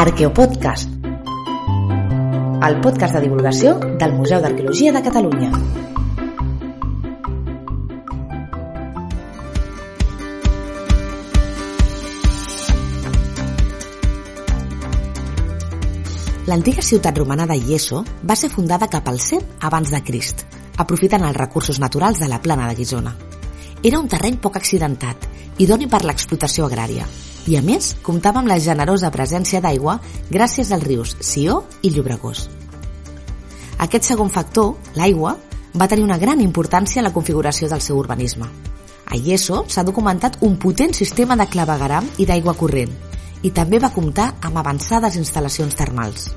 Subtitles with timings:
[0.00, 0.88] Arqueopodcast,
[2.66, 5.50] el podcast de divulgació del Museu d'Arqueologia de Catalunya.
[16.48, 20.46] L'antiga ciutat romana de Ieso va ser fundada cap al 100 abans de Crist,
[20.78, 23.12] aprofitant els recursos naturals de la plana de Guisona.
[23.82, 25.22] Era un terreny poc accidentat,
[25.56, 27.06] idoni per l'explotació agrària,
[27.48, 29.94] i a més comptava amb la generosa presència d'aigua
[30.28, 32.42] gràcies als rius Sió i Llobregós.
[33.80, 35.38] Aquest segon factor, l'aigua,
[35.72, 38.52] va tenir una gran importància en la configuració del seu urbanisme.
[39.08, 42.92] A Ieso s'ha documentat un potent sistema de clavegaram i d'aigua corrent,
[43.40, 46.34] i també va comptar amb avançades instal·lacions termals.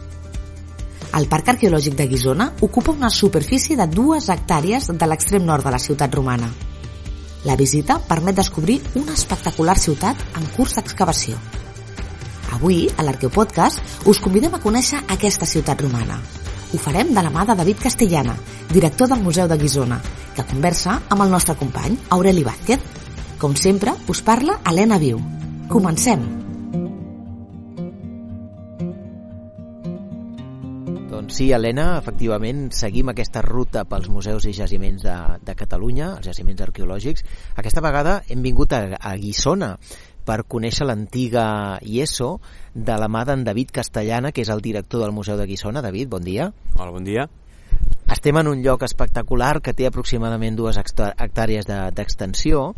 [1.13, 5.75] El Parc Arqueològic de Guisona ocupa una superfície de dues hectàrees de l'extrem nord de
[5.75, 6.47] la ciutat romana.
[7.43, 11.39] La visita permet descobrir una espectacular ciutat en curs d'excavació.
[12.55, 16.19] Avui, a l'Arqueopodcast, us convidem a conèixer aquesta ciutat romana.
[16.73, 18.37] Ho farem de la mà de David Castellana,
[18.71, 19.99] director del Museu de Guisona,
[20.35, 22.79] que conversa amb el nostre company, Aureli Vázquez.
[23.41, 25.19] Com sempre, us parla Helena Viu.
[25.67, 26.42] Comencem!
[31.33, 36.61] Sí, Helena, efectivament, seguim aquesta ruta pels museus i jaciments de, de Catalunya, els jaciments
[36.61, 37.25] arqueològics.
[37.57, 39.73] Aquesta vegada hem vingut a, a Guissona
[40.23, 42.37] per conèixer l'antiga IESO
[42.73, 45.81] de la mà d'en David Castellana, que és el director del Museu de Guissona.
[45.81, 46.51] David, bon dia.
[46.77, 47.25] Hola, bon dia.
[48.13, 52.73] Estem en un lloc espectacular que té aproximadament dues hectàrees d'extensió.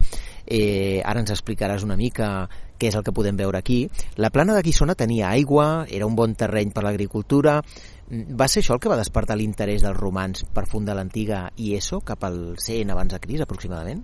[0.46, 2.48] Eh, ara ens explicaràs una mica
[2.80, 3.86] què és el que podem veure aquí.
[4.22, 7.60] La plana de Guissona tenia aigua, era un bon terreny per l'agricultura,
[8.12, 12.24] va ser això el que va despertar l'interès dels romans per fundar l'antiga IESO cap
[12.28, 14.04] al 100 abans de Cris, aproximadament?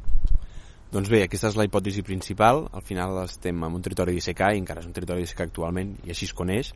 [0.92, 2.66] Doncs bé, aquesta és la hipòtesi principal.
[2.74, 6.12] Al final estem en un territori d'Isseca i encara és un territori d'Isseca actualment i
[6.12, 6.74] així es coneix,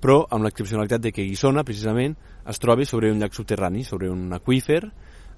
[0.00, 2.16] però amb l'excepcionalitat de que Guissona, precisament,
[2.48, 4.82] es troba sobre un llac subterrani, sobre un aquífer,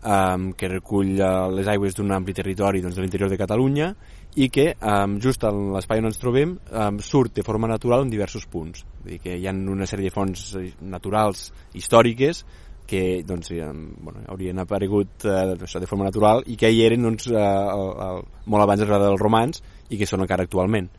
[0.06, 3.92] um, que recull uh, les aigües d'un ampli territori doncs, de l'interior de Catalunya
[4.36, 8.12] i que um, just en l'espai on ens trobem um, surt de forma natural en
[8.12, 8.84] diversos punts.
[9.00, 12.42] Vull dir que hi ha una sèrie de fonts eh, naturals històriques
[12.86, 17.30] que doncs, eh, bueno, haurien aparegut eh, de forma natural i que hi eren doncs,
[17.32, 20.92] eh, el, el, molt abans de dels romans i que són encara actualment.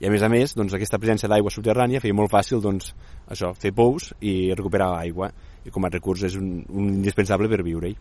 [0.00, 2.90] I a més a més, doncs, aquesta presència d'aigua subterrània feia molt fàcil doncs,
[3.28, 5.30] això, fer pous i recuperar aigua
[5.64, 7.94] i com a recurs és un, un indispensable per viure-hi.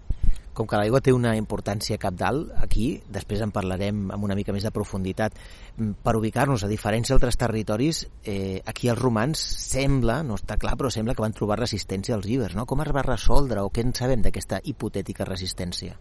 [0.54, 4.66] Com que l'aigua té una importància capdalt aquí, després en parlarem amb una mica més
[4.66, 5.36] de profunditat,
[5.78, 10.76] mm, per ubicar-nos a diferents altres territoris, eh, aquí els romans sembla, no està clar,
[10.76, 12.66] però sembla que van trobar resistència als ibers, no?
[12.66, 15.98] Com es va resoldre o què en sabem d'aquesta hipotètica resistència?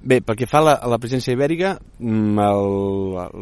[0.00, 2.44] Bé, pel que fa a la, a la presència ibèrica, mm,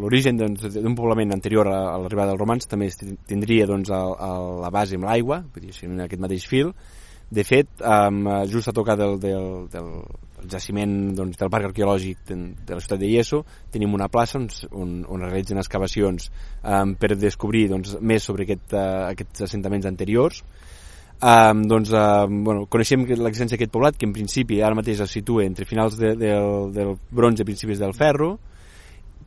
[0.02, 2.88] l'origen d'un doncs, poblament anterior a, a l'arribada dels romans també
[3.30, 4.30] tindria doncs, a, a
[4.64, 6.72] la base amb l'aigua, vull dir, en aquest mateix fil,
[7.30, 9.90] de fet, um, just a tocar del, del, del
[10.48, 14.46] jaciment doncs, del parc arqueològic de, de la ciutat de Ieso tenim una plaça on,
[14.72, 16.30] on, on realitzen excavacions
[16.62, 20.42] um, per descobrir doncs, més sobre aquest, uh, aquests assentaments anteriors.
[21.18, 25.44] Um, doncs, uh, bueno, coneixem l'existència d'aquest poblat que en principi ara mateix es situa
[25.44, 28.36] entre finals de, de, del, del bronze i principis del ferro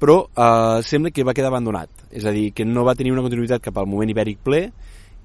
[0.01, 1.91] però uh, sembla que va quedar abandonat.
[2.09, 4.63] És a dir, que no va tenir una continuïtat cap al moment ibèric ple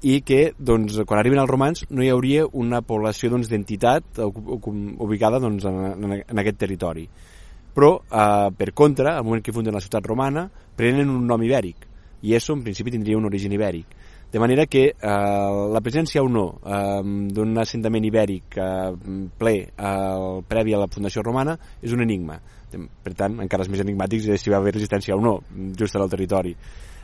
[0.03, 4.69] i que doncs, quan arriben els romans no hi hauria una població doncs, d'entitat doncs,
[5.01, 7.07] ubicada doncs, en, en aquest territori.
[7.77, 10.47] Però, eh, per contra, al moment que funden la ciutat romana,
[10.77, 11.87] prenen un nom ibèric,
[12.23, 13.97] i això en principi tindria un origen ibèric.
[14.33, 14.97] De manera que eh,
[15.73, 17.03] la presència o no eh,
[17.33, 18.91] d'un assentament ibèric eh,
[19.39, 22.41] ple eh, previ a la fundació romana és un enigma.
[22.77, 25.39] Per tant, encara és més enigmàtic si va haver resistència o no
[25.79, 26.53] just al territori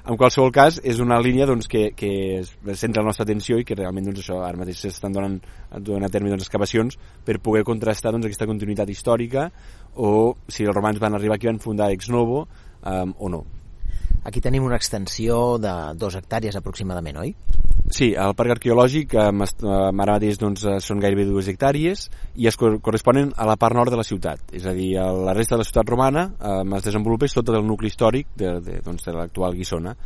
[0.02, 2.42] en qualsevol cas és una línia doncs, que, que
[2.74, 5.38] centra la nostra atenció i que realment doncs, això ara mateix s'estan donant,
[5.78, 9.48] donant a terme doncs, excavacions per poder contrastar doncs, aquesta continuïtat històrica
[9.94, 12.46] o si els romans van arribar aquí van fundar ex novo
[12.82, 13.44] um, o no.
[14.24, 17.34] Aquí tenim una extensió de dos hectàrees aproximadament, oi?
[17.92, 22.06] Sí, el parc arqueològic eh, ara mateix doncs, eh, són gairebé dues hectàrees
[22.40, 25.58] i es corresponen a la part nord de la ciutat, és a dir, la resta
[25.58, 29.16] de la ciutat romana eh, es desenvolupa tot el nucli històric de, de, doncs, de
[29.18, 29.96] l'actual Guissona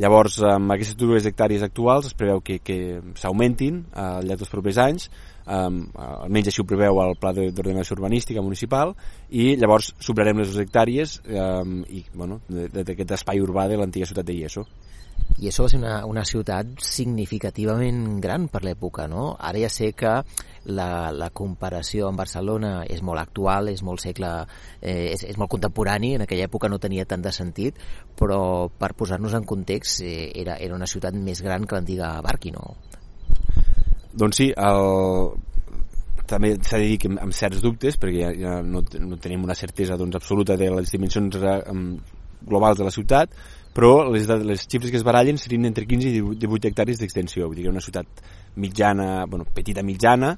[0.00, 2.76] Llavors, amb aquestes dues hectàrees actuals es preveu que, que
[3.20, 5.10] s'augmentin al llarg dels propers anys,
[5.46, 8.94] um, almenys així ho preveu el Pla d'Ordenació Urbanística Municipal,
[9.30, 14.28] i llavors superarem les dues hectàrees um, i, bueno, d'aquest espai urbà de l'antiga ciutat
[14.28, 14.66] de Ieso
[15.40, 19.30] i això va ser una, una ciutat significativament gran per l'època, no?
[19.38, 20.12] Ara ja sé que
[20.68, 24.32] la, la comparació amb Barcelona és molt actual, és molt segle,
[24.82, 27.80] eh, és, és molt contemporani, en aquella època no tenia tant de sentit,
[28.20, 32.52] però per posar-nos en context eh, era, era una ciutat més gran que l'antiga Barqui,
[32.52, 32.74] no?
[34.12, 35.30] Doncs sí, el,
[36.30, 39.56] també s'ha de dir que amb, certs dubtes, perquè ja, ja no, no tenim una
[39.58, 41.84] certesa doncs, absoluta de les dimensions um,
[42.46, 43.34] globals de la ciutat,
[43.74, 47.58] però les, les xifres que es barallen serien entre 15 i 18 hectàrees d'extensió, vull
[47.58, 48.24] dir que una ciutat
[48.58, 50.34] mitjana, bueno, petita mitjana,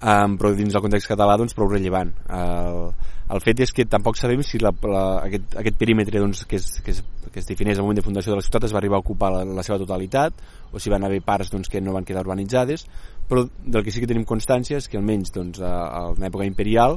[0.00, 2.12] um, però dins del context català doncs prou rellevant.
[2.28, 2.82] El,
[3.28, 6.80] el fet és que tampoc sabem si la, la, aquest, aquest perímetre doncs, que, es,
[6.84, 9.00] que, es, que es defineix al moment de fundació de la ciutat es va arribar
[9.00, 10.40] a ocupar la, la seva totalitat
[10.72, 12.86] o si van haver parts doncs, que no van quedar urbanitzades,
[13.28, 16.48] però del que sí que tenim constància és que almenys doncs, a, a una època
[16.48, 16.96] imperial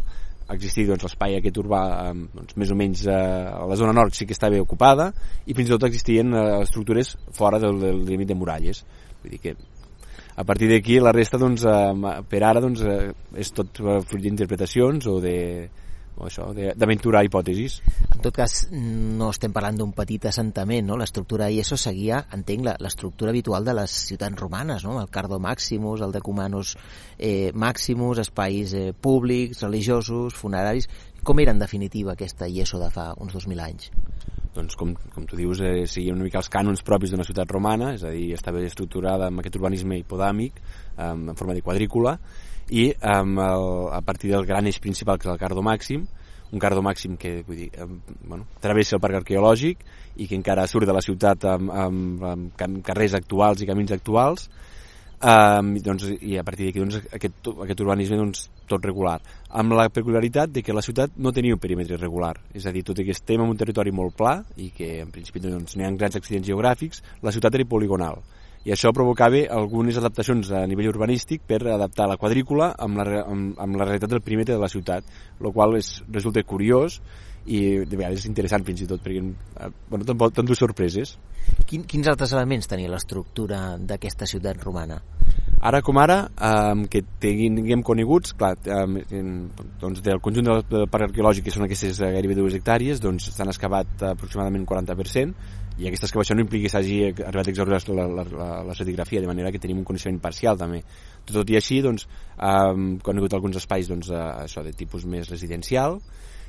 [0.51, 3.17] existir doncs, l'espai aquest urbà eh, doncs, més o menys eh,
[3.51, 5.11] a la zona nord sí que estava ocupada
[5.45, 8.83] i fins i tot existien eh, estructures fora del, del límit de muralles.
[9.21, 9.55] Vull dir que
[10.35, 11.65] a partir d'aquí la resta doncs,
[12.31, 12.81] per ara doncs,
[13.37, 15.35] és tot fruit d'interpretacions o de,
[16.17, 17.79] o això, d'aventurar hipòtesis.
[18.11, 20.97] En tot cas, no estem parlant d'un petit assentament, no?
[20.99, 24.99] L'estructura i això seguia, entenc, l'estructura habitual de les ciutats romanes, no?
[25.01, 26.75] El Cardo Maximus, el Decumanus
[27.17, 30.89] eh, Maximus, espais eh, públics, religiosos, funeraris...
[31.21, 33.91] Com era, en definitiva, aquesta IESO de fa uns 2.000 anys?
[34.55, 37.93] doncs com, com tu dius, eh, seguia una mica els cànons propis d'una ciutat romana,
[37.95, 40.59] és a dir, estava estructurada amb aquest urbanisme hipodàmic,
[40.97, 42.17] eh, en forma de quadrícula,
[42.71, 46.07] i amb el, a partir del gran eix principal que és el Cardo Màxim
[46.51, 47.69] un Cardo Màxim que vull dir,
[48.27, 49.85] bueno, travessa el parc arqueològic
[50.17, 54.49] i que encara surt de la ciutat amb, amb, amb carrers actuals i camins actuals
[55.21, 59.17] um, doncs, i a partir d'aquí doncs, aquest, aquest urbanisme doncs, tot regular.
[59.59, 62.37] Amb la peculiaritat de que la ciutat no tenia un perímetre regular.
[62.55, 65.11] És a dir, tot i que estem en un territori molt pla i que en
[65.11, 68.23] principi doncs, no hi ha grans accidents geogràfics la ciutat era poligonal
[68.65, 73.57] i això provocava algunes adaptacions a nivell urbanístic per adaptar la quadrícula amb la, amb,
[73.57, 75.07] amb la realitat del perímetre de la ciutat,
[75.41, 76.99] el qual és, resulta curiós
[77.49, 81.15] i de vegades és interessant fins i tot perquè eh, bueno, tant dues sorpreses
[81.65, 84.99] Quin, quins altres elements tenia l'estructura d'aquesta ciutat romana?
[85.61, 89.21] Ara com ara, eh, que tinguem coneguts, clar, eh,
[89.81, 93.53] doncs del conjunt del, del parc arqueològic, que són aquestes gairebé dues hectàrees, doncs s'han
[93.53, 98.25] excavat aproximadament 40%, i aquesta excavació no implica que s'hagi arribat a exaurir la, la,
[98.25, 100.81] la, la stratigrafia, de manera que tenim un coneixement parcial també.
[101.25, 102.07] Tot, i així, doncs,
[102.37, 105.99] hem conegut alguns espais doncs, això de tipus més residencial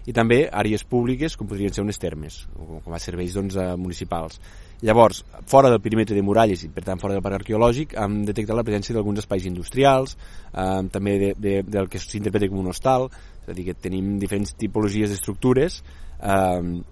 [0.06, 4.40] i també àrees públiques com podrien ser unes termes, o com a serveis doncs, municipals.
[4.82, 8.58] Llavors, fora del perímetre de muralles i per tant fora del parc arqueològic, hem detectat
[8.58, 10.16] la presència d'alguns espais industrials,
[10.50, 13.06] eh, també de, de, del que s'interpreta com un hostal,
[13.44, 15.78] és a dir, que tenim diferents tipologies d'estructures
[16.18, 16.82] eh,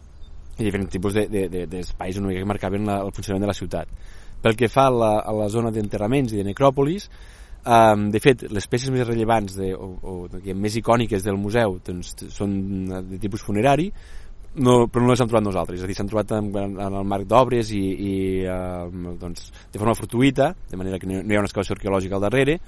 [0.60, 1.66] i diferents tipus d'espais de, de,
[2.20, 3.90] de on marcaven la, el funcionament de la ciutat.
[4.40, 7.10] Pel que fa a la, a la zona d'enterraments i de necròpolis,
[7.64, 11.78] um, de fet, les peces més rellevants de, o, o diguem, més icòniques del museu
[11.84, 12.56] doncs, són
[13.10, 13.90] de tipus funerari,
[14.50, 17.06] no, però no les hem trobat nosaltres, és a dir, s'han trobat en, en, el
[17.06, 18.14] marc d'obres i, i
[18.50, 18.88] uh,
[19.20, 22.58] doncs, de forma fortuïta, de manera que no, hi ha una excavació arqueològica al darrere,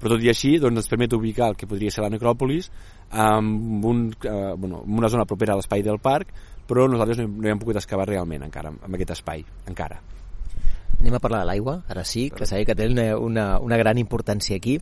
[0.00, 2.68] però tot i així doncs, ens permet ubicar el que podria ser la necròpolis
[3.12, 3.54] en,
[3.88, 6.34] un, uh, bueno, en una zona propera a l'espai del parc,
[6.70, 9.98] però nosaltres no, no hi hem pogut excavar realment encara, en aquest espai, encara.
[11.00, 13.96] Anem a parlar de l'aigua, ara sí, que sabia que té una, una, una gran
[13.96, 14.74] importància aquí.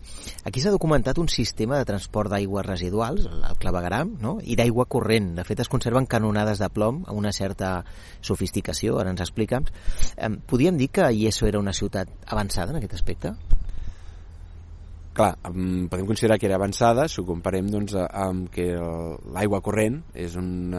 [0.50, 4.34] Aquí s'ha documentat un sistema de transport d'aigües residuals, el clavegram, no?
[4.42, 5.30] i d'aigua corrent.
[5.36, 7.84] De fet, es conserven canonades de plom amb una certa
[8.18, 9.70] sofisticació, ara ens explica'ns.
[10.50, 13.36] Podríem dir que Ieso era una ciutat avançada en aquest aspecte?
[15.18, 18.70] Clar, podem considerar que era avançada si ho comparem doncs, amb que
[19.34, 20.72] l'aigua corrent és un,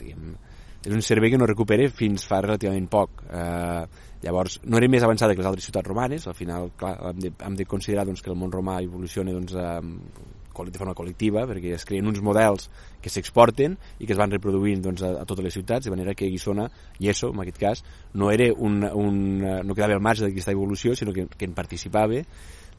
[0.00, 0.32] diguem,
[0.80, 3.22] és un servei que no recupera fins fa relativament poc.
[3.28, 3.84] Eh,
[4.24, 7.32] llavors, no era més avançada que les altres ciutats romanes, al final clar, hem, de,
[7.46, 11.70] hem de considerar doncs, que el món romà evoluciona doncs, eh, de forma col·lectiva, perquè
[11.72, 12.66] es creen uns models
[13.00, 16.12] que s'exporten i que es van reproduint doncs, a, a totes les ciutats, de manera
[16.12, 16.66] que Guissona,
[17.00, 20.92] i eso, en aquest cas, no, era un, un, no quedava al marge d'aquesta evolució,
[20.98, 22.20] sinó que, que en participava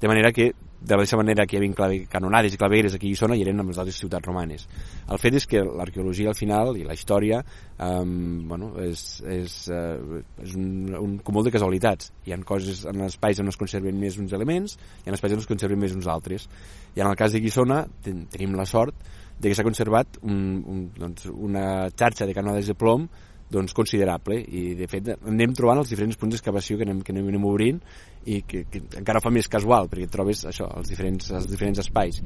[0.02, 3.14] de manera que de la mateixa manera que hi havia canonades i clavegueres aquí a
[3.14, 4.66] Guissona i eren amb les altres ciutats romanes.
[5.14, 7.44] El fet és que l'arqueologia al final i la història
[7.78, 12.10] um, bueno, és, és, uh, és un, un cúmul de casualitats.
[12.26, 14.74] Hi ha coses en espais on es conserven més uns elements
[15.06, 16.50] i en espais on es conserven més uns altres.
[16.98, 18.98] I en el cas de Guissona ten, tenim la sort
[19.38, 23.06] de que s'ha conservat un, un, doncs, una xarxa de canonades de plom
[23.52, 24.40] doncs, considerable.
[24.42, 27.82] I de fet anem trobant els diferents punts d'excavació que, anem, que anem, obrint
[28.26, 32.22] i que, que encara fa més casual perquè trobes això, els diferents, els diferents espais.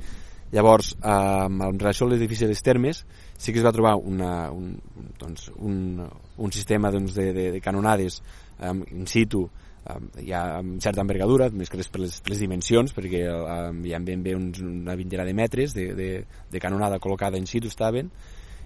[0.53, 3.01] Llavors eh, en relació a l'edifici de les termes
[3.37, 4.75] sí que es va trobar una, un,
[5.19, 6.05] doncs, un,
[6.37, 8.21] un sistema doncs, de, de, de canonades
[8.61, 12.93] um, in situ um, ja amb certa envergadura, més que les, per les, les dimensions,
[12.95, 16.09] perquè um, hi ha ben bé uns, una vintena de metres de, de,
[16.51, 18.13] de canonada col·locada in situ estaven,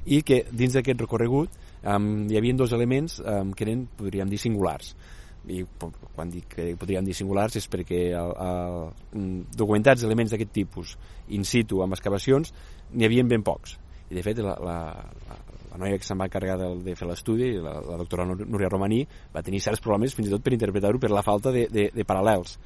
[0.10, 4.42] i que dins d'aquest recorregut um, hi havia dos elements um, que eren, podríem dir,
[4.42, 4.96] singulars
[5.50, 5.62] i
[6.16, 10.98] quan dic que podríem dir singulars és perquè el, el, documentats elements d'aquest tipus
[11.36, 12.52] in situ amb excavacions
[12.92, 13.78] n'hi havien ben pocs
[14.10, 14.78] i de fet la, la,
[15.72, 19.04] la noia que se'n va encarregar de, de fer l'estudi, la, la doctora Núria Romaní,
[19.34, 22.06] va tenir certs problemes fins i tot per interpretar-ho per la falta de, de, de
[22.10, 22.58] paral·lels.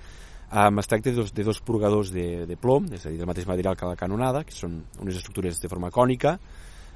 [0.53, 3.29] Um, es tracta de dos, de dos purgadors de, de plom, és a dir, del
[3.29, 6.37] mateix material que la canonada, que són unes estructures de forma cònica,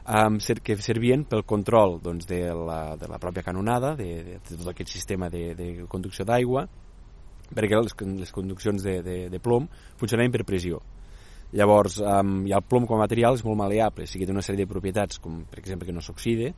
[0.08, 4.58] um, que servien pel control doncs, de, la, de la pròpia canonada, de, de, de
[4.58, 6.68] tot aquest sistema de, de conducció d'aigua,
[7.54, 9.68] perquè les, les conduccions de, de, de plom
[10.00, 10.82] funcionaven per pressió.
[11.56, 14.44] Llavors, um, i el plom com a material és molt maleable, o sigui, té una
[14.44, 16.54] sèrie de propietats, com per exemple que no s'oxide,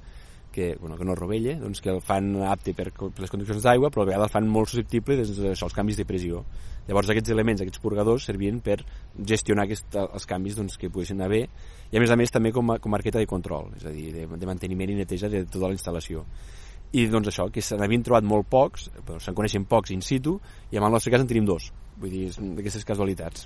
[0.52, 3.92] que, bueno, que no rovella, doncs que el fan apte per, per les condicions d'aigua,
[3.94, 6.42] però a vegades el fan molt susceptible doncs, als canvis de pressió.
[6.90, 8.80] Llavors aquests elements, aquests purgadors, servien per
[9.32, 11.44] gestionar aquest, els canvis doncs, que poguessin haver,
[11.92, 13.94] i a més a més també com a, com a arqueta de control, és a
[13.94, 16.26] dir, de, de manteniment i neteja de tota la instal·lació.
[16.98, 20.40] I doncs això, que se n'havien trobat molt pocs, però se'n coneixen pocs in situ,
[20.74, 21.70] i en el nostre cas en tenim dos,
[22.02, 23.46] vull dir, d'aquestes casualitats.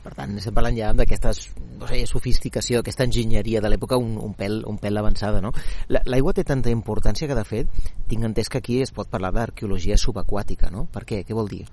[0.00, 1.32] Per tant, estem parlant ja d'aquesta
[1.80, 5.50] no sé, sofisticació, aquesta enginyeria de l'època un, un, pèl, un pèl avançada, no?
[5.90, 9.98] L'aigua té tanta importància que, de fet, tinc entès que aquí es pot parlar d'arqueologia
[10.00, 10.86] subaquàtica, no?
[10.94, 11.20] Per què?
[11.26, 11.66] Què vol dir?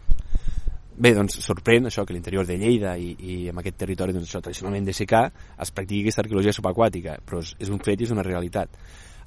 [0.97, 4.39] Bé, doncs sorprèn això que l'interior de Lleida i, i en aquest territori doncs, això,
[4.41, 5.27] tradicionalment de secà
[5.61, 8.73] es practiqui aquesta arqueologia subaquàtica, però és, és un fet i és una realitat.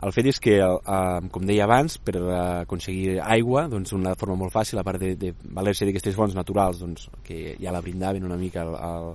[0.03, 4.55] El fet és que, eh, com deia abans, per aconseguir aigua, doncs una forma molt
[4.55, 8.41] fàcil, a part de, de valer-se d'aquestes fonts naturals doncs, que ja la brindaven una
[8.41, 9.11] mica el, el,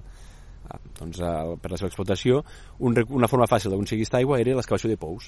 [1.02, 2.40] doncs, el, per la seva explotació,
[2.80, 5.28] un, una forma fàcil d'aconseguir aquesta aigua era l'excavació de pous.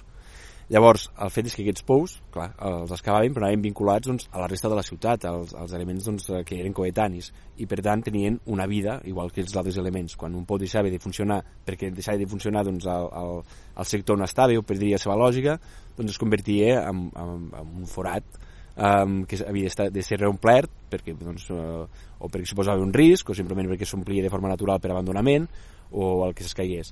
[0.68, 4.42] Llavors, el fet és que aquests pous, clar, els excavaven però anaven vinculats doncs, a
[4.42, 7.30] la resta de la ciutat, als, als elements doncs, que eren coetanis,
[7.64, 10.18] i per tant tenien una vida, igual que els altres elements.
[10.20, 13.40] Quan un pou deixava de funcionar, perquè deixava de funcionar doncs, el, el,
[13.80, 15.56] el sector on estava, o perdria la seva lògica,
[15.96, 18.28] doncs es convertia en, en, en un forat
[18.76, 21.88] um, que havia de, ser reomplert perquè, doncs, uh,
[22.20, 25.48] o perquè suposava un risc o simplement perquè s'omplia de forma natural per abandonament
[25.96, 26.92] o el que s'escaigués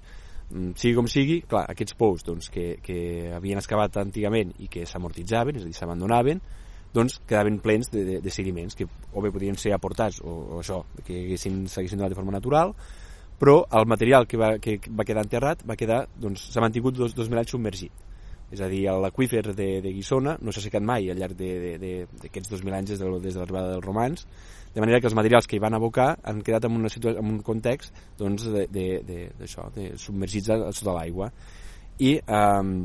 [0.52, 2.98] sigui com sigui, clar, aquests pous doncs, que, que
[3.36, 6.42] havien excavat antigament i que s'amortitzaven, és a dir, s'abandonaven,
[6.96, 10.62] doncs quedaven plens de, de, de sediments que o bé podien ser aportats o, o
[10.62, 12.76] això, que s'haguessin donat de forma natural,
[13.40, 17.16] però el material que va, que va quedar enterrat va quedar, doncs, s'ha mantingut dos,
[17.18, 18.04] dos mil anys submergit.
[18.54, 22.62] És a dir, l'aquífer de, de Guissona no s'ha secat mai al llarg d'aquests dos
[22.64, 24.28] mil anys des de, des de l'arribada dels romans,
[24.76, 27.32] de manera que els materials que hi van abocar han quedat en, una situació, en
[27.38, 31.32] un context doncs, de, de, de, de submergits sota l'aigua.
[32.04, 32.76] I um,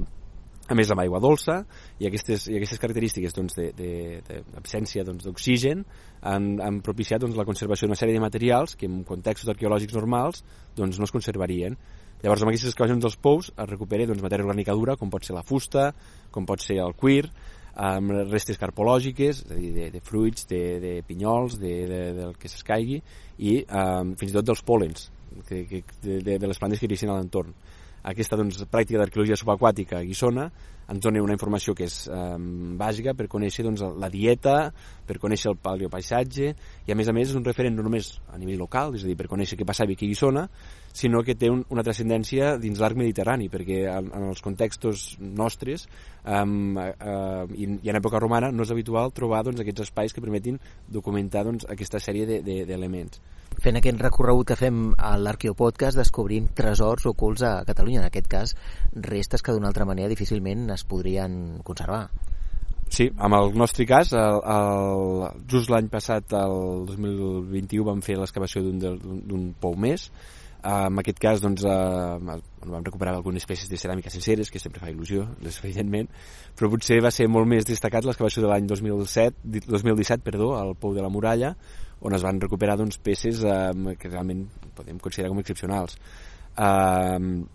[0.70, 1.56] a més amb aigua dolça
[1.98, 5.82] i aquestes, i aquestes característiques doncs, d'absència doncs, d'oxigen
[6.30, 10.44] han, han propiciat doncs, la conservació d'una sèrie de materials que en contextos arqueològics normals
[10.78, 11.74] doncs, no es conservarien.
[12.22, 15.34] Llavors amb aquestes excavacions dels pous es recupera doncs, matèria orgànica dura com pot ser
[15.34, 15.90] la fusta,
[16.30, 17.32] com pot ser el cuir
[17.74, 22.36] amb restes carpològiques, és a dir, de, de fruits, de, de pinyols, de, de, del
[22.40, 23.00] que s'escaigui,
[23.38, 25.08] i um, fins i tot dels pòlens
[25.48, 27.54] que, que, de, de, de les plantes que creixen a l'entorn.
[28.02, 30.48] Aquesta doncs, pràctica d'arqueologia subaquàtica a Guissona
[30.90, 32.36] ens dona una informació que és eh,
[32.80, 34.72] bàsica per conèixer doncs, la dieta,
[35.06, 36.50] per conèixer el paleopaisatge,
[36.86, 39.10] i a més a més és un referent no només a nivell local, és a
[39.10, 40.46] dir, per conèixer què passava aquí a Guissona,
[40.96, 45.86] sinó que té un, una transcendència dins l'arc mediterrani, perquè en, en els contextos nostres
[45.86, 50.24] eh, eh, i, i en època romana no és habitual trobar doncs, aquests espais que
[50.24, 50.58] permetin
[50.90, 53.20] documentar doncs, aquesta sèrie d'elements.
[53.20, 58.08] De, de, fent aquest recorregut que fem a l'Arqueopodcast descobrim tresors ocults a Catalunya, en
[58.08, 58.56] aquest cas
[58.94, 62.08] restes que d'una altra manera difícilment es podrien conservar.
[62.90, 68.64] Sí, amb el nostre cas, el, el, just l'any passat, el 2021, vam fer l'excavació
[68.66, 70.08] d'un pou més,
[70.62, 74.90] en aquest cas doncs, eh, vam recuperar algunes peces de ceràmica senceres, que sempre fa
[74.90, 75.26] il·lusió,
[75.64, 76.10] evidentment,
[76.56, 80.94] però potser va ser molt més destacat l'excavació de l'any 2007, 2017 perdó, al Pou
[80.94, 81.54] de la Muralla,
[82.00, 85.96] on es van recuperar doncs, peces eh, que realment podem considerar com excepcionals.
[86.56, 87.46] Eh,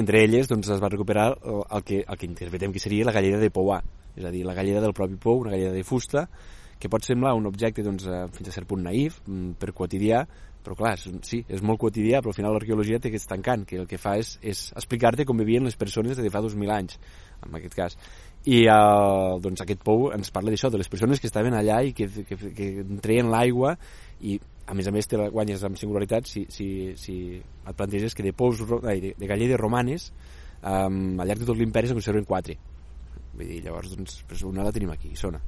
[0.00, 3.40] entre elles doncs, es va recuperar el que, el que interpretem que seria la galleda
[3.42, 3.80] de Pouà,
[4.16, 6.26] és a dir, la galleda del propi pou, una galleda de fusta,
[6.80, 10.24] que pot semblar un objecte doncs, eh, fins a cert punt naïf, mm, per quotidià,
[10.64, 13.80] però clar, és, sí, és molt quotidià, però al final l'arqueologia té aquest tancant, que
[13.80, 16.98] el que fa és, és explicar-te com vivien les persones des de fa 2.000 anys,
[17.46, 17.96] en aquest cas.
[18.44, 21.94] I eh, doncs aquest pou ens parla d'això, de les persones que estaven allà i
[21.96, 23.74] que, que, que treien l'aigua
[24.20, 24.38] i
[24.70, 26.68] a més a més te la guanyes amb singularitat si, si,
[27.00, 30.10] si et planteges que de pous de, de galledes romanes
[30.62, 32.56] um, al llarg de tot l'imperi se'n conserven quatre
[33.34, 35.40] vull dir, llavors doncs, una la tenim aquí, sona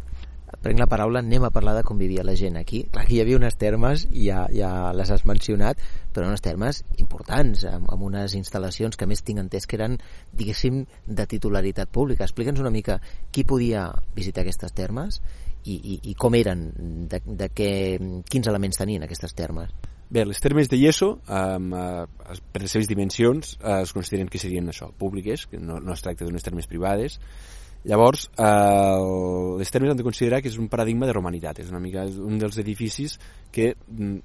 [0.61, 2.83] prenc la paraula, anem a parlar de com vivia la gent aquí.
[2.93, 5.81] Clar, aquí hi havia unes termes, ja, ja les has mencionat,
[6.13, 9.97] però unes termes importants, amb, amb unes instal·lacions que més tinc entès que eren,
[10.33, 12.27] diguéssim, de titularitat pública.
[12.29, 15.23] Explica'ns una mica qui podia visitar aquestes termes
[15.65, 16.69] i, i, i com eren,
[17.09, 17.73] de, de què,
[18.29, 19.73] quins elements tenien aquestes termes.
[20.13, 24.69] Bé, les termes de Yeso, uh, per les seves dimensions, uh, es consideren que serien
[24.69, 27.17] això, públiques, que no, no es tracta d'unes termes privades,
[27.85, 31.81] Llavors, eh, les termes han de considerar que és un paradigma de romanitat, és una
[31.83, 33.17] mica és un dels edificis
[33.51, 34.19] que mm,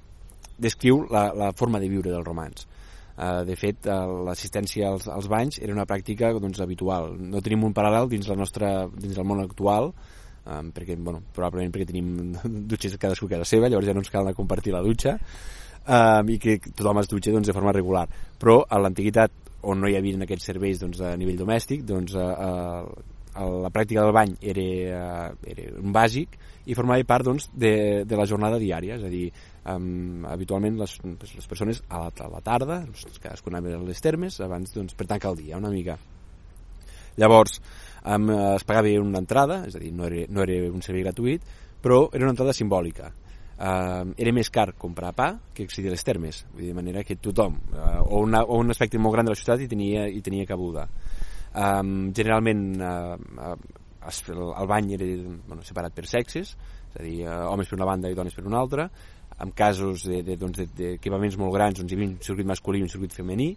[0.62, 2.68] descriu la, la forma de viure dels romans.
[3.18, 3.98] Eh, de fet, eh,
[4.28, 7.16] l'assistència als, als banys era una pràctica doncs, habitual.
[7.18, 9.90] No tenim un paral·lel dins, la nostra, dins el món actual,
[10.46, 12.14] eh, perquè, bueno, probablement perquè tenim
[12.70, 16.38] dutxes cadascú a casa seva, llavors ja no ens cal compartir la dutxa, eh, i
[16.38, 18.06] que tothom es dutxa doncs, de forma regular.
[18.38, 22.34] Però a l'antiguitat, on no hi havia aquests serveis doncs, a nivell domèstic, doncs, eh,
[22.46, 26.36] eh la pràctica del bany era, eh, era un bàsic
[26.68, 29.28] i formava part doncs, de, de la jornada diària, és a dir,
[29.72, 34.02] um, habitualment les, les persones a la, a la tarda, doncs, cadascuna anava a les
[34.04, 35.96] termes abans doncs, per tancar el dia, una mica.
[37.18, 37.60] Llavors,
[38.04, 41.48] um, es pagava una entrada, és a dir, no era, no era un servei gratuït,
[41.82, 43.12] però era una entrada simbòlica.
[43.58, 47.02] Uh, era més car comprar pa que accedir a les termes, vull dir, de manera
[47.02, 50.04] que tothom, uh, o, una, o un aspecte molt gran de la ciutat hi tenia,
[50.06, 50.84] hi tenia cabuda.
[51.58, 53.16] Um, generalment uh,
[54.06, 55.06] el, el bany era
[55.48, 58.46] bueno, separat per sexes, és a dir, uh, homes per una banda i dones per
[58.46, 58.86] una altra,
[59.42, 62.86] en casos de, de, doncs, d'equipaments molt grans doncs, hi havia un circuit masculí i
[62.86, 63.50] un circuit femení,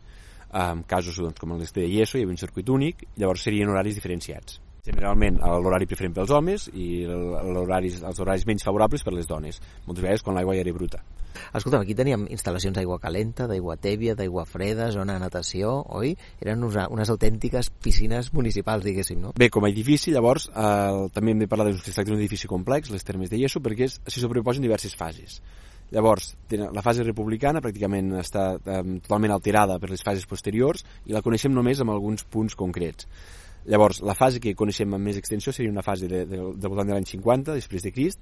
[0.57, 3.97] en casos doncs, com el de Yeso hi havia un circuit únic, llavors serien horaris
[3.97, 4.59] diferenciats.
[4.85, 10.01] Generalment l'horari preferent pels homes i horaris, els horaris menys favorables per les dones, moltes
[10.01, 11.01] vegades quan l'aigua ja era bruta.
[11.55, 16.15] Escolta'm, aquí teníem instal·lacions d'aigua calenta, d'aigua tèbia, d'aigua freda, zona de natació, oi?
[16.43, 19.33] Eren unes, unes autèntiques piscines municipals, diguéssim, no?
[19.37, 23.29] Bé, com a edifici, llavors, eh, també hem de parlar d'un edifici complex, les termes
[23.31, 25.41] de Yeso, perquè s'hi sobreposen diverses fases.
[25.91, 31.21] Llavors, la fase republicana pràcticament està eh, totalment alterada per les fases posteriors i la
[31.21, 33.07] coneixem només amb alguns punts concrets.
[33.69, 36.89] Llavors, la fase que coneixem amb més extensió seria una fase de, de, de voltant
[36.89, 38.21] de l'any 50, després de Crist,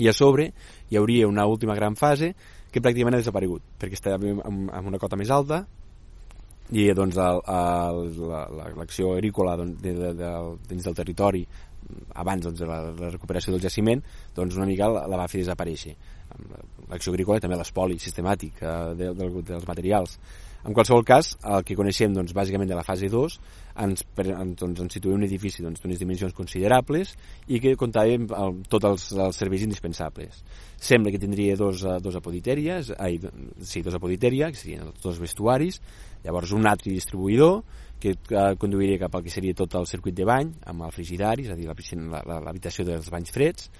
[0.00, 0.48] i a sobre
[0.88, 2.32] hi hauria una última gran fase
[2.70, 5.64] que pràcticament ha desaparegut, perquè està amb, una cota més alta
[6.70, 10.30] i doncs l'acció agrícola doncs, de, de, de,
[10.70, 11.42] dins del territori
[12.14, 14.02] abans doncs, de la, la recuperació del jaciment
[14.36, 15.96] doncs una mica la, la va fer desaparèixer.
[16.90, 20.16] L'acció agrícola i també l'espoli sistemàtic eh, de, de, dels materials
[20.64, 23.36] en qualsevol cas, el que coneixem doncs, bàsicament de la fase 2
[23.80, 27.14] ens, doncs, ens situa un edifici doncs, d'unes doncs, dimensions considerables
[27.48, 30.42] i que comptava amb tots els, els serveis indispensables.
[30.76, 33.16] Sembla que tindria dos, eh, dos apoditeries, ai,
[33.64, 35.80] sí, dos apoditeria, que serien els dos vestuaris,
[36.26, 37.62] llavors un atri distribuïdor,
[38.00, 41.48] que eh, conduiria cap al que seria tot el circuit de bany, amb el frigidari,
[41.48, 43.72] és a dir, l'habitació dels banys freds,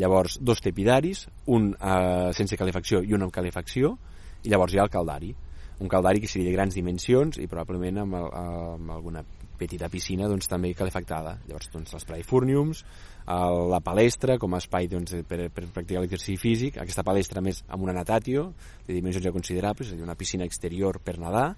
[0.00, 3.98] llavors dos tepidaris, un eh, sense calefacció i un amb calefacció,
[4.42, 5.34] i llavors hi ha el caldari
[5.82, 9.24] un caldari que seria de grans dimensions i probablement amb, el, amb alguna
[9.58, 11.36] petita piscina doncs, també calefactada.
[11.46, 12.82] Llavors, doncs, l'espai fúrniums,
[13.26, 17.62] el, la palestra com a espai doncs, per, per practicar l'exercici físic, aquesta palestra més
[17.68, 18.48] amb una natatio
[18.86, 21.50] de dimensions ja considerables, és a dir, una piscina exterior per nedar,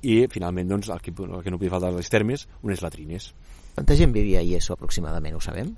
[0.00, 3.30] i finalment doncs, el, que, el que no podia faltar a les termes, unes latrines.
[3.76, 5.74] Quanta gent vivia a Ieso aproximadament, ho sabem?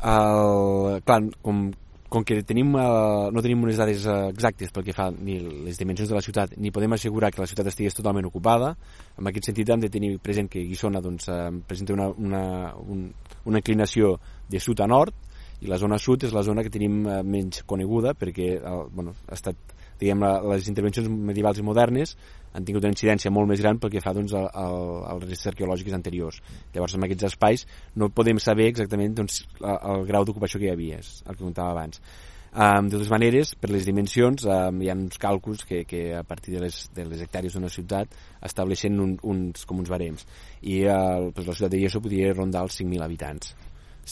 [0.00, 1.68] El, clar, com,
[2.10, 5.78] com que tenim, eh, no tenim unes dades eh, exactes pel que fa ni les
[5.78, 8.74] dimensions de la ciutat, ni podem assegurar que la ciutat estigués totalment ocupada,
[9.16, 12.42] en aquest sentit hem de tenir present que Guissona doncs, eh, presenta una, una,
[12.82, 13.06] un,
[13.46, 14.16] una inclinació
[14.50, 15.14] de sud a nord,
[15.60, 18.56] i la zona sud és la zona que tenim eh, menys coneguda perquè
[18.90, 22.16] bueno, ha estat diguem, les intervencions medievals i modernes
[22.56, 26.40] han tingut una incidència molt més gran pel que fa doncs, als restes arqueològics anteriors.
[26.74, 27.66] Llavors, en aquests espais
[28.00, 31.44] no podem saber exactament doncs, el, el grau d'ocupació que hi havia, és el que
[31.44, 32.02] contava abans.
[32.50, 36.24] Um, de totes maneres, per les dimensions, um, hi ha uns càlculs que, que a
[36.26, 40.26] partir de les, de les hectàrees d'una ciutat estableixen un, uns, com uns barems.
[40.66, 43.54] I uh, doncs la ciutat de Yeso podria rondar els 5.000 habitants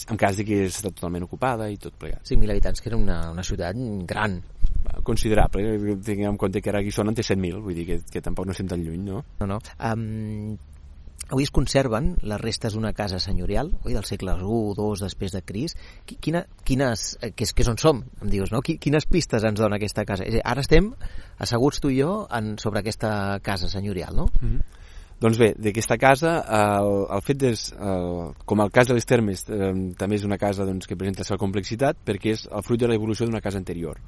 [0.07, 2.23] en cas de que està totalment ocupada i tot plegat.
[2.23, 3.75] 5.000 habitants, que era una, una ciutat
[4.07, 4.37] gran
[5.03, 8.47] considerable, tinguem en compte que ara Guissona en té 7.000, vull dir que, que tampoc
[8.47, 9.23] no estem tan lluny, no?
[9.41, 9.59] No, no.
[9.79, 10.57] Um,
[11.29, 15.43] avui es conserven les restes d'una casa senyorial, oi, del segle I, II, després de
[15.45, 15.75] Cris.
[16.09, 18.63] Quina, quines, eh, que és, que és on som, em dius, no?
[18.65, 20.25] Quines pistes ens dona aquesta casa?
[20.25, 20.93] És dir, ara estem
[21.37, 23.11] asseguts tu i jo en, sobre aquesta
[23.45, 24.29] casa senyorial, no?
[24.41, 24.77] Mm -hmm.
[25.19, 29.43] Doncs bé, d'aquesta casa, el, el fet és, el, com el cas de les termes,
[29.49, 32.79] eh, també és una casa doncs, que presenta la seva complexitat perquè és el fruit
[32.79, 33.99] de l'evolució d'una casa anterior.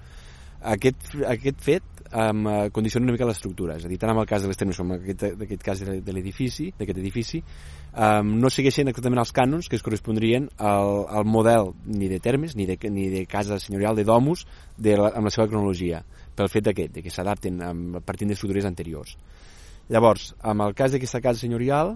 [0.61, 4.43] Aquest, aquest fet um, condiciona una mica l'estructura, és a dir, tant en el cas
[4.43, 7.41] de les termes com en aquest, aquest cas de l'edifici, d'aquest edifici,
[7.95, 12.55] um, no segueixen exactament els cànons que es correspondrien al, al model ni de termes,
[12.59, 14.45] ni de, ni de casa senyorial, de domus,
[14.77, 16.03] de la, amb la seva cronologia,
[16.35, 17.61] pel fet d'aquest, que s'adapten
[18.05, 19.17] partint d'estructures anteriors.
[19.91, 21.95] Llavors, amb el cas d'aquesta casa senyorial,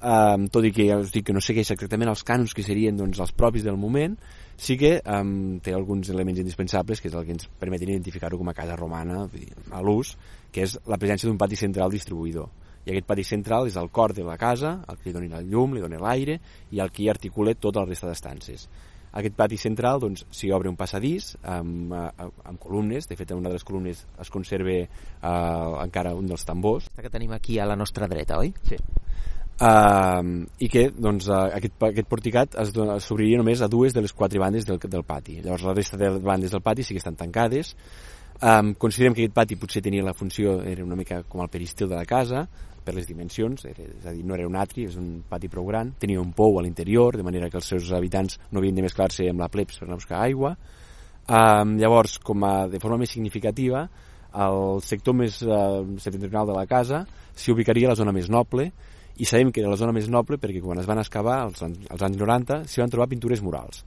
[0.00, 2.96] um, tot i que ja us dic que no segueix exactament els cànons que serien
[2.96, 4.16] doncs, els propis del moment,
[4.56, 8.48] sí que um, té alguns elements indispensables, que és el que ens permeten identificar-ho com
[8.48, 9.26] a casa romana
[9.70, 10.14] a l'ús,
[10.52, 12.48] que és la presència d'un pati central distribuïdor.
[12.86, 15.42] I aquest pati central és el cor de la casa, el que li doni la
[15.42, 16.38] llum, li doni l'aire,
[16.70, 18.68] i el que hi articula tota la resta d'estances.
[19.16, 23.40] Aquest pati central doncs, s'hi obre un passadís amb, eh, amb columnes, de fet en
[23.40, 24.88] una de les columnes es conserva eh,
[25.82, 26.90] encara un dels tambors.
[26.94, 28.52] Que tenim aquí a la nostra dreta, oi?
[28.68, 28.76] Sí
[29.60, 30.22] uh,
[30.58, 32.58] i que doncs, uh, aquest, aquest porticat
[33.04, 35.40] s'obriria només a dues de les quatre bandes del, del pati.
[35.44, 37.74] Llavors la resta de bandes del pati sí que estan tancades.
[38.36, 41.88] Um, considerem que aquest pati potser tenia la funció, era una mica com el peristil
[41.88, 42.44] de la casa,
[42.86, 45.66] per les dimensions, era, és a dir, no era un atri, és un pati prou
[45.66, 48.84] gran, tenia un pou a l'interior, de manera que els seus habitants no havien de
[48.84, 50.52] mesclar-se amb la plebs per anar a buscar aigua.
[51.26, 53.88] Um, llavors, com a, de forma més significativa,
[54.46, 57.02] el sector més uh, septentrional de la casa
[57.34, 58.68] s'hi ubicaria a la zona més noble,
[59.16, 62.02] i sabem que era la zona més noble perquè quan es van excavar als, als
[62.04, 63.84] anys 90 s'hi van trobar pintures murals.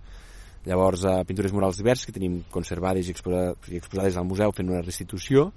[0.66, 4.72] Llavors eh, pintures murals diverses que tenim conservades i exposades, i exposades al museu fent
[4.72, 5.50] una restitució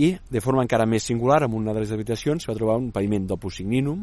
[0.00, 2.90] i de forma encara més singular en una de les habitacions s'hi va trobar un
[2.94, 4.02] paviment d'opus signinum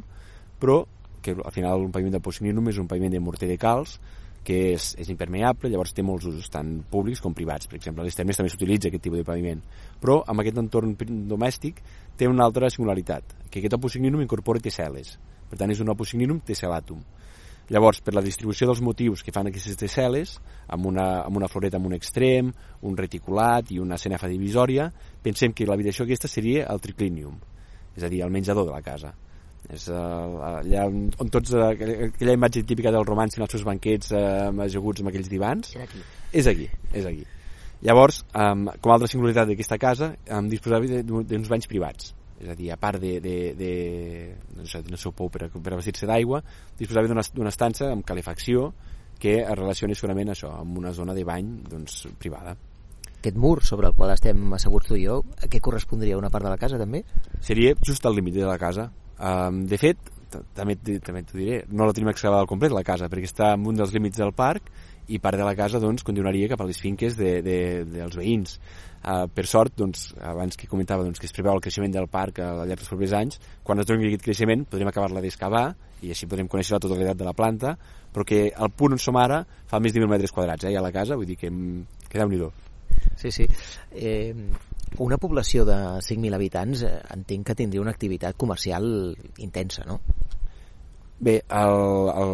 [0.62, 0.84] però
[1.24, 3.98] que al final un paviment d'opus signinum és un paviment de morter de calç
[4.48, 7.68] que és, és impermeable, llavors té molts usos, tant públics com privats.
[7.68, 9.60] Per exemple, a les termes també s'utilitza aquest tipus de paviment.
[10.00, 10.94] Però amb aquest entorn
[11.28, 11.82] domèstic
[12.16, 15.18] té una altra singularitat, que aquest opus signinum incorpora tessel·les.
[15.52, 17.04] Per tant, és un opus signinum tessellatum.
[17.76, 20.38] Llavors, per la distribució dels motius que fan aquestes tessel·les,
[20.72, 22.56] amb una, amb una floreta en un extrem,
[22.88, 24.88] un reticulat i una cenefa divisòria,
[25.24, 27.36] pensem que l'habitació aquesta seria el triclinium,
[28.00, 29.12] és a dir, el menjador de la casa
[29.74, 33.65] és uh, allà on, on tots uh, aquella imatge típica del romanç en els seus
[33.67, 35.74] banquets uh, ajaguts amb aquells divans.
[35.84, 36.04] Aquí.
[36.32, 37.26] és aquí, és aquí.
[37.84, 42.13] Llavors, um, com a altra singularitat d'aquesta casa um, disposava d'uns banys privats.
[42.38, 43.72] És a dir, a part de, de, de,
[44.56, 46.43] no sé, seu pou per, per vestir-se d'aigua
[46.78, 48.72] disposava d'una estança amb calefacció
[49.17, 52.54] que es relaciona segurament això amb una zona de bany doncs, privada.
[53.17, 56.46] Aquest mur sobre el qual estem asseguts tu i jo, a què correspondria una part
[56.46, 57.02] de la casa també?
[57.41, 60.12] Seria just al límit de la casa Um, de fet,
[60.56, 63.66] també, també t'ho diré, no la tenim excavada al complet la casa, perquè està en
[63.70, 64.70] un dels límits del parc
[65.08, 68.58] i part de la casa doncs, continuaria cap a les finques de, de, dels veïns.
[69.08, 72.42] Uh, per sort, doncs, abans que comentava doncs, que es preveu el creixement del parc
[72.44, 75.68] al llarg dels propers anys, quan es doni aquest creixement podrem acabar-la d'excavar
[76.04, 77.78] i així podrem conèixer la totalitat de la planta,
[78.14, 80.84] però que al punt on som ara fa més de 1.000 metres quadrats, eh, a
[80.84, 81.50] la casa, vull dir que,
[82.10, 82.52] que déu-n'hi-do.
[83.18, 83.48] Sí, sí.
[83.96, 84.34] Eh,
[85.04, 88.88] una població de 5.000 habitants eh, entenc que tindria una activitat comercial
[89.43, 90.00] intensa, no?
[91.19, 92.34] Bé, el, el,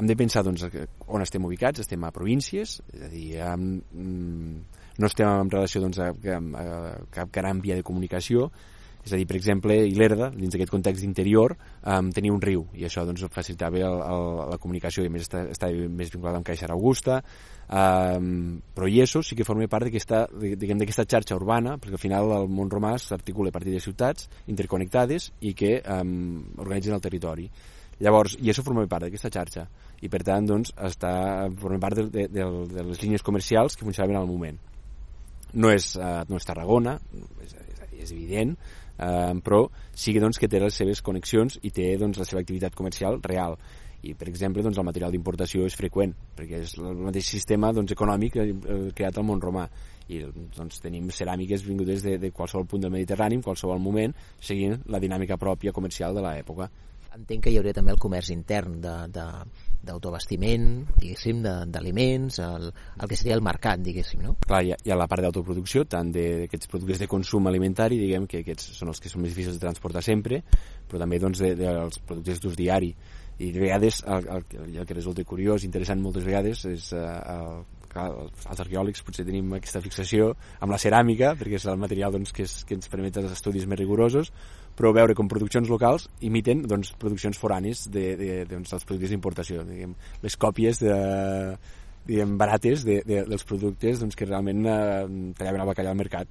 [0.00, 0.64] hem de pensar doncs,
[1.12, 5.82] on estem ubicats, estem a províncies, és a dir, amb, mm, no estem en relació
[5.84, 8.48] doncs, a, a, a cap gran via de comunicació,
[9.02, 12.86] és a dir, per exemple, Ilerda, dins d'aquest context d'interior, um, tenia un riu, i
[12.86, 16.46] això doncs, facilitava el, el, la comunicació, i a més està, està més vinculada amb
[16.46, 17.18] Caixa Augusta,
[17.72, 22.70] um, però Ieso sí que forma part d'aquesta xarxa urbana, perquè al final el món
[22.70, 27.48] romà s'articula a partir de ciutats interconnectades i que um, organitzen el territori.
[28.02, 29.66] Llavors, Ieso forma part d'aquesta xarxa,
[30.02, 31.14] i per tant doncs, està,
[31.58, 32.28] forma part de, de,
[32.68, 34.60] de, les línies comercials que funcionaven al moment.
[35.52, 36.98] No és, uh, no és Tarragona,
[37.44, 38.56] és, és, és evident,
[38.98, 42.42] eh, però sí que, doncs, que té les seves connexions i té doncs, la seva
[42.42, 43.58] activitat comercial real
[44.02, 47.94] i per exemple doncs, el material d'importació és freqüent perquè és el mateix sistema doncs,
[47.94, 48.48] econòmic eh,
[48.96, 49.68] creat al món romà
[50.10, 54.80] i doncs, tenim ceràmiques vingudes de, de qualsevol punt del Mediterrani en qualsevol moment seguint
[54.90, 56.70] la dinàmica pròpia comercial de l'època
[57.12, 59.26] entenc que hi hauria també el comerç intern de, de,
[59.82, 64.36] d'autovestiment, diguéssim, d'aliments, el, el que seria el mercat, diguéssim, no?
[64.46, 68.28] Clar, hi ha, hi ha la part d'autoproducció, tant d'aquests productes de consum alimentari, diguem
[68.30, 70.42] que aquests són els que són més difícils de transportar sempre,
[70.88, 72.92] però també doncs, de, de, dels productes d'ús diari.
[73.42, 74.44] I de vegades el, el,
[74.78, 77.62] el que resulta curiós, interessant moltes vegades, és eh, el,
[77.98, 82.46] els arqueòlegs potser tenim aquesta fixació amb la ceràmica, perquè és el material doncs, que,
[82.46, 84.32] és, que ens permet els estudis més rigorosos,
[84.78, 89.66] però veure com produccions locals imiten doncs, produccions foranis de, de, doncs, dels productes d'importació,
[90.22, 90.94] les còpies de,
[92.08, 94.78] diguem, barates de, de, dels productes doncs, que realment eh,
[95.38, 96.30] tallaven el bacallà al mercat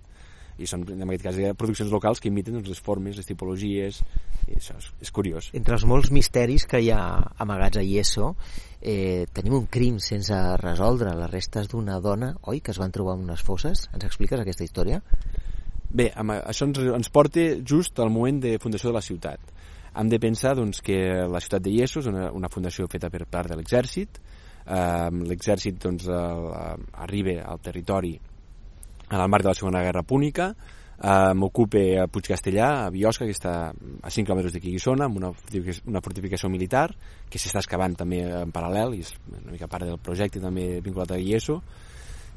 [0.59, 4.01] i són en aquest cas produccions locals que imiten doncs, les formes, les tipologies
[4.47, 5.51] i això és, és curiós.
[5.57, 7.03] Entre els molts misteris que hi ha
[7.43, 8.33] amagats a Ieso
[8.81, 13.17] eh, tenim un crim sense resoldre les restes d'una dona, oi, que es van trobar
[13.17, 15.01] en unes fosses ens expliques aquesta història?
[15.91, 19.57] Bé, això ens, ens porta just al moment de fundació de la ciutat
[19.91, 23.25] hem de pensar doncs, que la ciutat de Ieso és una, una fundació feta per
[23.27, 24.21] part de l'exèrcit
[24.65, 28.15] eh, l'exèrcit doncs, eh, arriba al territori
[29.11, 30.55] en el marc de la Segona Guerra Púnica,
[31.03, 35.19] eh, m'ocupe a Puig Castellà, a Biosca, que està a 5 km d'aquí Guissona, amb
[35.19, 35.31] una,
[35.85, 36.89] una fortificació militar,
[37.29, 41.11] que s'està excavant també en paral·lel, i és una mica part del projecte també vinculat
[41.11, 41.61] a Guieso.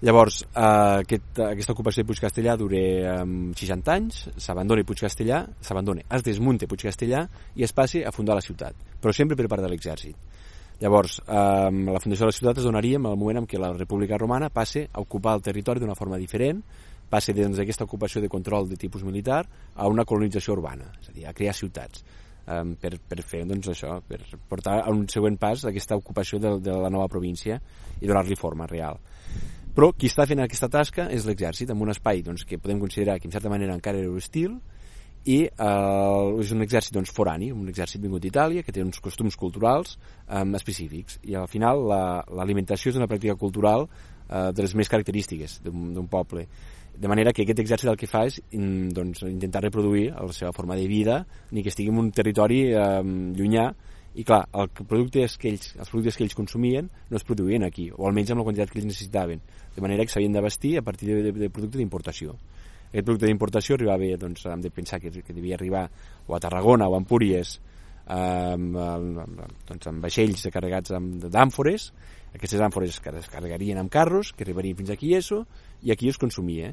[0.04, 3.18] Llavors, eh, aquest, aquesta ocupació de Puig Castellà dura eh,
[3.56, 8.36] 60 anys, s'abandona Puig Castellà, s'abandona, es desmunta Puig Castellà i es passi a fundar
[8.36, 10.33] la ciutat, però sempre per part de l'exèrcit.
[10.80, 13.72] Llavors, eh, la fundació de la ciutat es donaria en el moment en què la
[13.72, 16.62] República Romana passe a ocupar el territori d'una forma diferent,
[17.10, 21.14] passe doncs, d'aquesta ocupació de control de tipus militar a una colonització urbana, és a
[21.14, 25.38] dir, a crear ciutats eh, per, per fer doncs, això, per portar a un següent
[25.38, 27.60] pas aquesta ocupació de, de la nova província
[28.00, 28.98] i donar-li forma real.
[29.74, 33.18] Però qui està fent aquesta tasca és l'exèrcit, en un espai doncs, que podem considerar
[33.18, 34.58] que en certa manera encara era hostil,
[35.24, 39.36] i eh, és un exèrcit doncs, forani, un exèrcit vingut d'Itàlia que té uns costums
[39.40, 39.96] culturals
[40.28, 41.18] eh, específics.
[41.24, 46.08] I al final l'alimentació la, és una pràctica cultural eh, de les més característiques d'un
[46.12, 46.46] poble.
[46.94, 50.52] De manera que aquest exèrcit el que fa és in, doncs, intentar reproduir la seva
[50.54, 53.72] forma de vida ni que estigui en un territori eh, llunyà.
[54.14, 57.88] I clar, el productes que ells, els productes que ells consumien no es produïen aquí,
[57.90, 59.40] o almenys amb la quantitat que ells necessitaven,
[59.74, 62.36] de manera que s'havien de vestir a partir de, de, de producte d'importació
[62.94, 65.88] aquest producte d'importació arribava, doncs, hem de pensar que, que devia arribar
[66.28, 67.56] o a Tarragona o a Empúries
[68.06, 71.88] amb, amb, doncs, amb vaixells carregats d'àmfores.
[72.38, 75.42] Aquestes àmfores que es carregarien amb carros que arribarien fins aquí eso
[75.82, 76.70] i aquí es consumia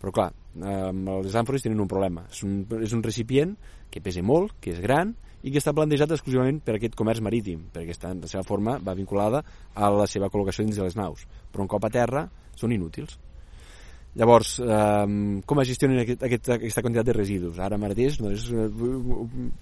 [0.00, 0.92] però clar, eh,
[1.26, 2.24] les àmfores tenen un problema.
[2.32, 3.52] És un, és un recipient
[3.92, 5.12] que pesa molt, que és gran
[5.44, 8.96] i que està plantejat exclusivament per aquest comerç marítim perquè està, la seva forma va
[8.96, 9.44] vinculada
[9.74, 11.28] a la seva col·locació dins de les naus.
[11.52, 13.20] Però un cop a terra són inútils
[14.18, 17.60] Llavors, eh, com es gestionen aquest, aquest, aquesta quantitat de residus?
[17.62, 18.48] Ara mateix doncs,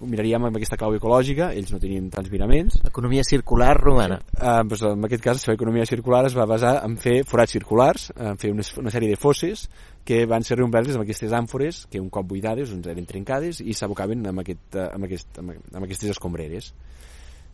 [0.01, 2.79] miraríem amb aquesta clau ecològica, ells no tenien tants miraments.
[2.89, 4.17] Economia circular romana.
[4.33, 8.09] Eh, doncs, en aquest cas, la economia circular es va basar en fer forats circulars,
[8.17, 9.67] en fer una, una sèrie de fosses
[10.03, 13.77] que van ser reomplertes amb aquestes àmfores que un cop buidades doncs, eren trencades i
[13.77, 16.73] s'abocaven amb, aquest, amb, aquest, amb aquestes escombreres.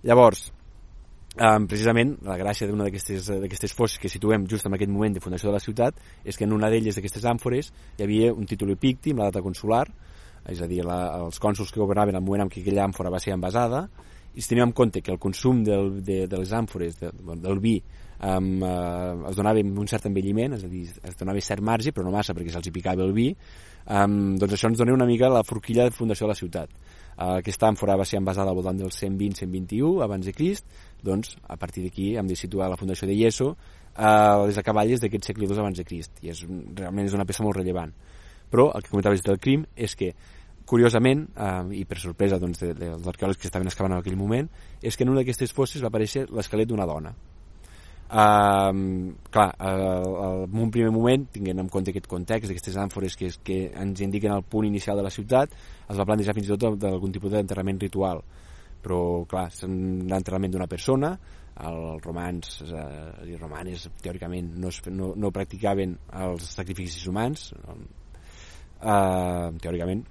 [0.05, 0.47] Llavors,
[1.35, 5.49] Um, precisament la gràcia d'una d'aquestes fosses que situem just en aquest moment de fundació
[5.49, 9.11] de la ciutat és que en una d'elles d'aquestes àmfores hi havia un títol epicti
[9.11, 9.83] amb la data consular
[10.47, 13.19] és a dir, la, els cònsuls que governaven al moment en què aquella àmfora va
[13.19, 13.83] ser envasada
[14.31, 17.11] i si tenim en compte que el consum del, de, de les àmfores de,
[17.43, 21.63] del vi um, uh, es donava un cert envelliment, és a dir, es donava cert
[21.63, 23.29] marge, però no massa perquè se'ls picava el vi,
[23.91, 26.75] um, doncs això ens dona una mica la forquilla de fundació de la ciutat.
[27.15, 30.67] Uh, aquesta àmfora va ser envasada al voltant del 120-121 abans de Crist.
[31.03, 33.55] Doncs a partir d'aquí hem de situar la fundació de Ieso
[33.95, 36.19] a les acaballes d'aquest segle II abans de Crist.
[36.23, 37.93] I és, realment és una peça molt rellevant.
[38.51, 40.11] Però el que comentaves del crim és que
[40.65, 44.17] curiosament, eh, i per sorpresa doncs, de, de, dels arqueòlegs que estaven excavant en aquell
[44.17, 44.49] moment,
[44.81, 47.13] és que en una d'aquestes fosses va aparèixer l'esquelet d'una dona.
[48.05, 53.31] Uh, clar, uh, en un primer moment, tinguent en compte aquest context d'aquestes àmfores que,
[53.43, 55.55] que ens indiquen el punt inicial de la ciutat,
[55.89, 58.21] es va plantejar fins i tot d'algun tipus d'enterrament ritual.
[58.85, 61.15] Però clar, és un enterrament d'una persona
[61.55, 67.53] els romans eh, i romanes teòricament no, es, no, no practicaven els sacrificis humans.
[67.55, 70.03] Eh, teòricament.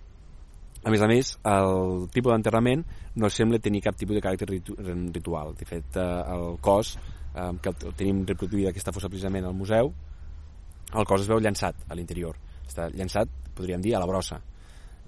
[0.85, 2.83] A més a més, el tipus d'enterrament
[3.21, 4.77] no sembla tenir cap tipus de caràcter ritu
[5.13, 5.55] ritual.
[5.57, 6.97] De fet, eh, el cos,
[7.35, 9.93] eh, que tenim reproduït aquesta fossa precisament al museu,
[10.95, 12.39] el cos es veu llançat a l'interior.
[12.67, 14.41] Està llançat, podríem dir, a la brossa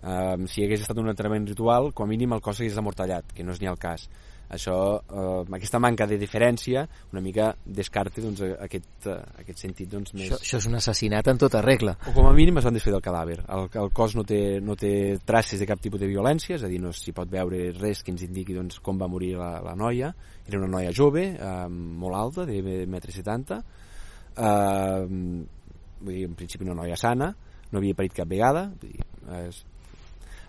[0.03, 3.45] um, si hagués estat un enterrament ritual, com a mínim el cos hagués amortallat, que
[3.45, 4.09] no és ni el cas.
[4.53, 10.15] Això, uh, aquesta manca de diferència una mica descarta doncs, aquest, uh, aquest sentit doncs,
[10.15, 10.29] més...
[10.29, 11.97] Això, això és un assassinat en tota regla.
[12.07, 13.41] O com a mínim es van desfer del cadàver.
[13.57, 14.93] El, el cos no té, no té
[15.27, 18.15] traces de cap tipus de violència, és a dir, no s'hi pot veure res que
[18.15, 20.13] ens indiqui doncs, com va morir la, la noia.
[20.47, 23.65] Era una noia jove, uh, molt alta, de 1,70 m,
[24.47, 25.47] uh,
[26.01, 27.33] vull dir, en principi una noia sana,
[27.73, 29.07] no havia parit cap vegada, vull dir,
[29.43, 29.65] és,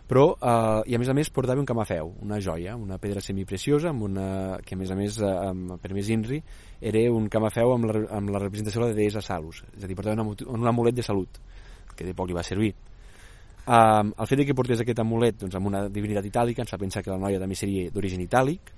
[0.07, 3.91] però, eh, i a més a més portava un camafeu, una joia, una pedra semipreciosa,
[3.91, 4.27] amb una,
[4.63, 6.41] que a més a més, eh, per més INRI,
[6.79, 9.97] era un camafeu amb la, amb la representació de la deessa Salus, és a dir,
[9.99, 11.41] portava un, un amulet de salut,
[11.97, 12.71] que de poc li va servir.
[13.67, 17.01] Um, el fet que portés aquest amulet doncs, amb una divinitat itàlica ens fa pensar
[17.03, 18.69] que la noia també seria d'origen itàlic,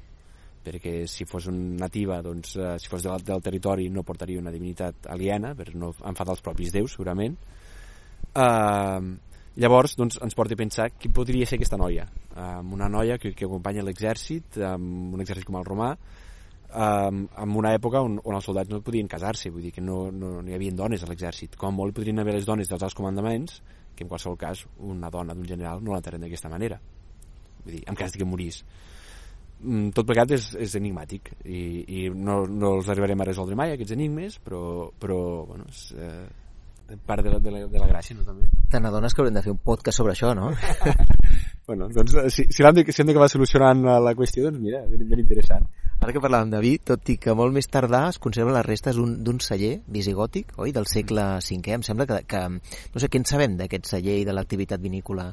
[0.66, 4.50] perquè si fos un nativa, doncs, uh, si fos del, del territori no portaria una
[4.50, 7.38] divinitat aliena, per no enfadar els propis déus, segurament.
[8.34, 9.14] Uh,
[9.60, 12.08] llavors, doncs, ens porta a pensar qui podria ser aquesta noia.
[12.34, 15.90] Uh, una noia que, que acompanya l'exèrcit, um, un exèrcit com el romà,
[16.70, 20.06] um, en una època on, on els soldats no podien casar-se, vull dir que no,
[20.12, 21.60] no, no hi havia dones a l'exèrcit.
[21.60, 23.60] Com molt podrien haver les dones dels alts comandaments,
[24.00, 26.80] que en qualsevol cas una dona d'un general no l'enterren d'aquesta manera
[27.66, 28.62] vull dir, en cas que morís
[29.60, 33.76] mm, tot plegat és, és enigmàtic i, i no, no els arribarem a resoldre mai
[33.76, 34.62] aquests enigmes però,
[35.02, 35.20] però
[35.50, 36.28] bueno, és, eh,
[36.98, 38.18] part de la, de la, de la gràcia.
[38.18, 38.50] No, també.
[38.72, 40.50] Te n'adones que haurem de fer un podcast sobre això, no?
[41.68, 45.06] bueno, doncs si, si hem de, si hem d'acabar solucionant la qüestió doncs mira, ben,
[45.10, 45.68] ben interessant
[46.00, 48.96] Ara que parlàvem de vi, tot i que molt més tardà es conserven les restes
[48.96, 51.74] d'un celler visigòtic, oi, del segle V.
[51.76, 55.26] Em sembla que, que no sé què en sabem d'aquest celler i de l'activitat vinícola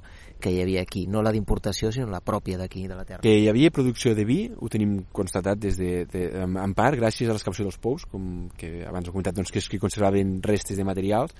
[0.42, 3.22] que hi havia aquí, no la d'importació, sinó la pròpia d'aquí, de la terra.
[3.22, 7.30] Que hi havia producció de vi, ho tenim constatat des de, de, en, part gràcies
[7.30, 10.82] a l'excavació dels pous, com que abans he comentat doncs, que és que conservaven restes
[10.82, 11.30] de materials,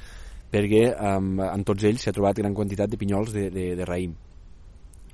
[0.54, 4.14] perquè um, en tots ells s'ha trobat gran quantitat de pinyols de, de, de raïm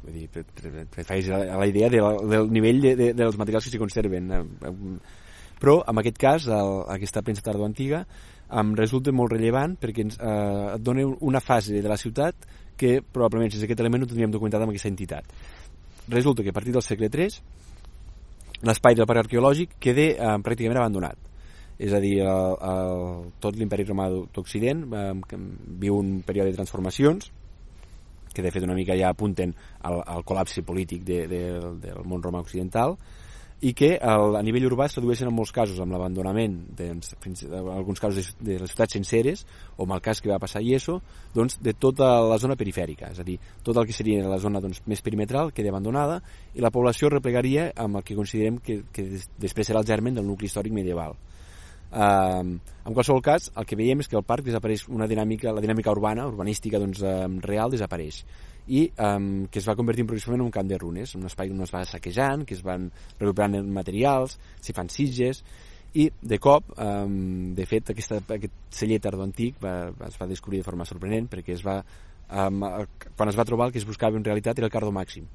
[0.03, 0.45] Vull dir,
[1.07, 4.31] faig a la idea de, del nivell de, de, dels materials que s'hi conserven.
[4.35, 4.75] Eh,
[5.63, 8.05] però, en aquest cas, el, aquesta premsa tardoantiga
[8.61, 12.99] em resulta molt rellevant perquè ens, eh, et dona una fase de la ciutat que
[13.03, 15.35] probablement sense aquest element no tindríem documentat amb aquesta entitat.
[16.11, 21.31] Resulta que a partir del segle III l'espai del parc arqueològic queda eh, pràcticament abandonat
[21.83, 25.39] és a dir, el, el, tot l'imperi romà d'Occident eh,
[25.83, 27.31] viu un període de transformacions
[28.33, 31.43] que de fet una mica ja apunten al, al col·lapse polític de, de,
[31.83, 32.97] del món romà occidental
[33.63, 37.37] i que el, a nivell urbà es tradueixen en molts casos amb l'abandonament doncs, en
[37.71, 39.45] alguns casos de, de les ciutats senceres
[39.77, 40.99] o amb el cas que va passar a Ieso
[41.35, 44.61] doncs, de tota la zona perifèrica és a dir, tot el que seria la zona
[44.61, 46.19] doncs, més perimetral queda abandonada
[46.59, 49.07] i la població replegaria amb el que considerem que, que
[49.39, 51.15] després serà el germen del nucli històric medieval
[51.93, 52.57] Uh,
[52.89, 55.93] en qualsevol cas, el que veiem és que el parc desapareix una dinàmica, la dinàmica
[55.93, 58.23] urbana, urbanística doncs, um, real desapareix.
[58.73, 61.61] I um, que es va convertir progressivament en un camp de runes, un espai on
[61.67, 62.89] es va saquejant, que es van
[63.21, 65.43] recuperant materials, s'hi fan sitges,
[65.93, 70.63] i de cop, um, de fet, aquesta, aquest celler tardó antic va, es va descobrir
[70.63, 71.83] de forma sorprenent perquè es va,
[72.33, 72.65] um,
[73.13, 75.29] quan es va trobar el que es buscava en realitat era el cardo màxim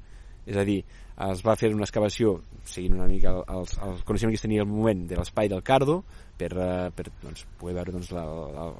[0.48, 0.80] és a dir,
[1.28, 2.36] es va fer una excavació
[2.68, 5.98] seguint una mica el, el, el coneixement que tenia al moment de l'espai del Cardo
[6.38, 8.12] per, uh, per doncs, poder veure doncs,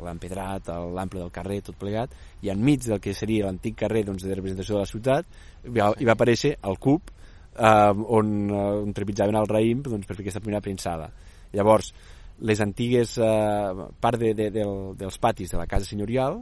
[0.06, 2.14] l'empedrat, l'ample del carrer, tot plegat,
[2.46, 5.90] i enmig del que seria l'antic carrer doncs, de representació de la ciutat hi va,
[5.98, 10.28] hi va aparèixer el cub uh, on, uh, on trepitjaven el raïm doncs, per fer
[10.28, 11.10] aquesta primera premsada.
[11.56, 11.90] Llavors,
[12.46, 16.38] les antigues uh, part de, de, del, dels patis de la casa senyorial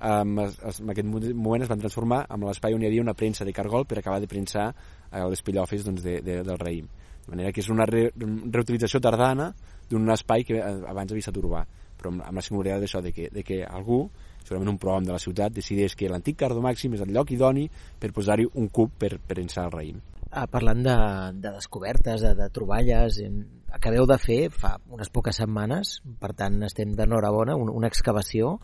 [0.00, 3.52] es, en aquest moment es van transformar en l'espai on hi havia una premsa de
[3.52, 6.88] cargol per acabar de premsar uh, les pillofes doncs, de, de, del raïm.
[7.26, 9.50] De manera que és una re, reutilització tardana
[9.90, 11.64] d'un espai que abans havia estat urbà,
[12.00, 14.04] però amb, amb la singularitat d'això, de, que, de que algú,
[14.40, 17.66] segurament un prohom de la ciutat, decideix que l'antic Cardo Màxim és el lloc idoni
[18.00, 20.00] per posar-hi un cub per, ençar el raïm.
[20.30, 20.96] Ah, parlant de,
[21.42, 23.42] de descobertes, de, de troballes, en,
[23.74, 28.56] acabeu de fer fa unes poques setmanes, per tant estem d'enhorabona, un, una excavació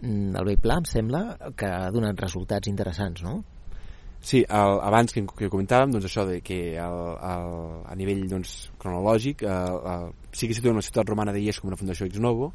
[0.00, 1.22] mm, al Vell Pla, em sembla,
[1.56, 3.42] que ha donat resultats interessants, no?
[4.26, 7.52] Sí, el, abans que, que comentàvem, doncs això de que el, el,
[7.86, 11.70] a nivell doncs, cronològic el, el, sí que situa una ciutat romana de Ies com
[11.70, 12.50] una fundació ex novo,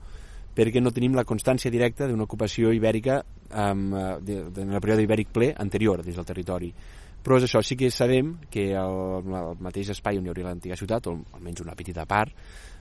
[0.55, 3.85] perquè no tenim la constància directa d'una ocupació ibèrica um,
[4.19, 6.73] de, de, en el període ibèric ple anterior dins del territori.
[7.21, 10.75] Però és això, sí que sabem que el, el mateix espai on hi hauria l'antiga
[10.75, 12.33] ciutat, o almenys una petita part,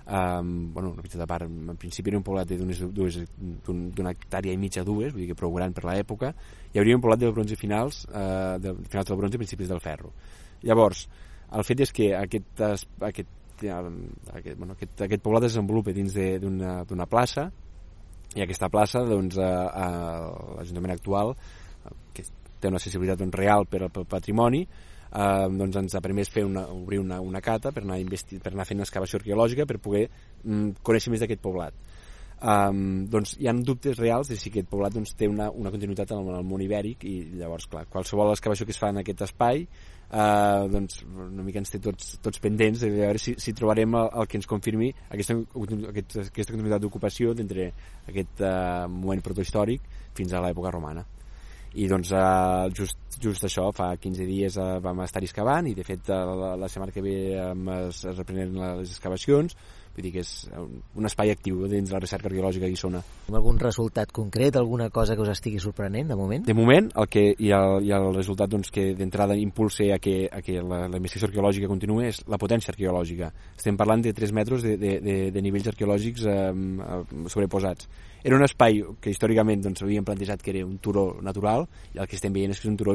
[0.06, 5.12] um, bueno, una petita part, en principi era un poblat d'una hectàrea i mitja dues,
[5.12, 6.32] vull dir que prou gran per l'època,
[6.72, 9.82] hi hauria un poblat del bronze finals, uh, de, finals del bronze i principis del
[9.84, 10.12] ferro.
[10.66, 11.06] Llavors,
[11.56, 13.34] el fet és que aquest, aquest, aquest,
[14.56, 17.50] bueno, aquest, aquest poblat es desenvolupa dins d'una plaça
[18.38, 19.86] i aquesta plaça, doncs, a, a
[20.58, 21.34] l'Ajuntament actual,
[22.14, 22.22] que
[22.60, 24.62] té una accessibilitat doncs, real per al patrimoni,
[25.10, 27.98] eh, doncs ens ha permès fer una, obrir una, una cata per anar,
[28.42, 31.76] per anar fent excavació arqueològica per poder mm, conèixer més d'aquest poblat.
[32.40, 36.14] Um, doncs hi ha dubtes reals de si aquest poblat doncs, té una, una continuïtat
[36.14, 39.02] en el, en el món ibèric i llavors, clar, qualsevol excavació que es fa en
[39.02, 43.52] aquest espai uh, doncs una mica ens té tots, tots pendents de veure si, si
[43.52, 45.36] trobarem el, el que ens confirmi aquesta,
[45.92, 47.68] aquest, aquesta continuïtat d'ocupació d'entre
[48.08, 49.84] aquest uh, moment protohistòric
[50.16, 51.04] fins a l'època romana
[51.74, 55.84] i doncs uh, just, just això, fa 15 dies uh, vam estar excavant i de
[55.86, 59.54] fet uh, la, la setmana que ve um, es, es reprenen les excavacions
[59.94, 60.32] vull dir que és
[60.96, 63.00] un espai actiu dins la recerca arqueològica a Guissona.
[63.32, 66.46] Algun resultat concret, alguna cosa que us estigui sorprenent de moment?
[66.46, 69.98] De moment, el que hi ha, hi ha el resultat doncs, que d'entrada impulsa a
[70.02, 73.32] que, a que la, la investigació arqueològica continuï és la potència arqueològica.
[73.56, 76.52] Estem parlant de 3 metres de, de, de, de nivells arqueològics eh,
[77.28, 77.90] sobreposats.
[78.22, 81.64] Era un espai que històricament doncs, havíem plantejat que era un turó natural
[81.94, 82.92] i el que estem veient és que és un turó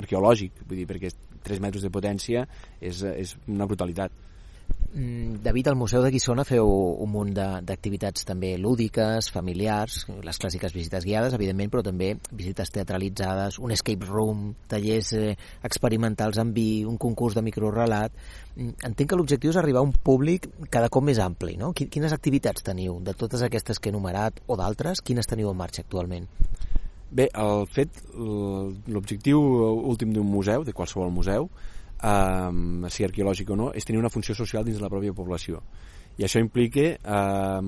[0.00, 1.12] arqueològic, vull dir, perquè
[1.46, 2.46] 3 metres de potència
[2.80, 4.10] és, és una brutalitat.
[4.94, 6.68] Mm, David, al Museu de Guissona feu
[7.02, 13.58] un munt d'activitats també lúdiques, familiars, les clàssiques visites guiades, evidentment, però també visites teatralitzades,
[13.58, 15.34] un escape room, tallers eh,
[15.66, 18.14] experimentals amb vi, un concurs de microrelat...
[18.54, 21.72] Mm, entenc que l'objectiu és arribar a un públic cada cop més ampli, no?
[21.74, 23.00] Quines activitats teniu?
[23.02, 26.30] De totes aquestes que he enumerat o d'altres, quines teniu en marxa actualment?
[27.10, 29.42] Bé, el fet, l'objectiu
[29.90, 31.50] últim d'un museu, de qualsevol museu,
[32.04, 35.62] eh, si arqueològic o no, és tenir una funció social dins de la pròpia població.
[36.14, 37.60] I això implica eh,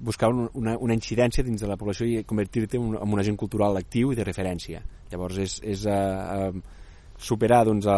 [0.00, 3.76] buscar una, una incidència dins de la població i convertir-te en, en un agent cultural
[3.76, 4.80] actiu i de referència.
[5.12, 6.76] Llavors és, és eh, eh,
[7.18, 7.88] superar doncs,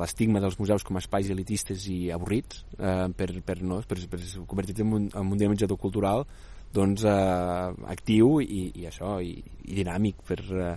[0.00, 4.20] l'estigma dels museus com a espais elitistes i avorrits eh, per, per, no, per, per
[4.46, 6.26] convertir-te en, un, en un dinamitzador cultural
[6.76, 10.74] doncs, eh, actiu i, i això i, i dinàmic per eh,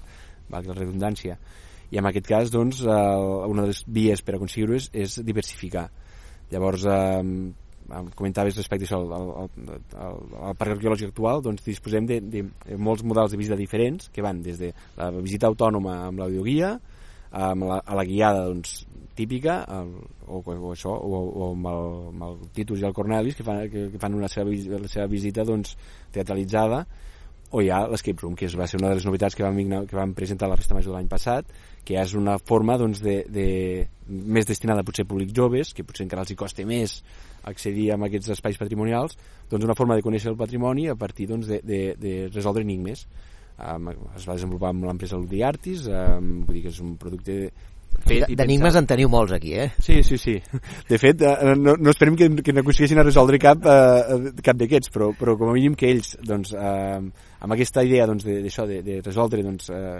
[0.50, 1.36] la redundància
[1.90, 5.88] i en aquest cas doncs, eh, una de les vies per aconseguir-ho és, és diversificar.
[6.52, 7.24] Llavors eh,
[8.16, 9.50] comentaves respecte això al, al,
[9.98, 14.12] al, al parc arqueològic actual doncs disposem de, de, de molts models de visita diferents
[14.14, 16.76] que van des de la visita autònoma amb l'audioguia
[17.32, 18.84] amb la, a la guiada doncs,
[19.18, 19.92] típica el,
[20.28, 23.66] o, o això o, o amb, el, amb el Titus i el Cornelis que fan,
[23.70, 25.76] que, que fan una seva, la seva visita doncs,
[26.14, 26.86] teatralitzada
[27.52, 29.58] o hi ha l'Escape Room, que és, va ser una de les novetats que vam,
[29.90, 31.50] que vam presentar a la Festa Major de l'any passat,
[31.86, 33.48] que és una forma doncs, de, de,
[34.10, 37.00] més destinada potser a públics joves, que potser encara els hi costa més
[37.50, 39.18] accedir a aquests espais patrimonials,
[39.50, 43.08] doncs una forma de conèixer el patrimoni a partir doncs, de, de, de resoldre enigmes.
[43.60, 47.50] Um, es va desenvolupar amb l'empresa Ludi Artis, um, vull dir que és un producte
[48.08, 49.70] D'enigmes en teniu molts aquí, eh?
[49.84, 50.36] Sí, sí, sí.
[50.90, 54.94] De fet, eh, no, no esperem que, que n'aconsegueixin a resoldre cap, eh, cap d'aquests,
[54.94, 57.00] però, però com a mínim que ells, doncs, eh,
[57.40, 60.00] amb aquesta idea doncs, d'això, de, de, de resoldre doncs, eh,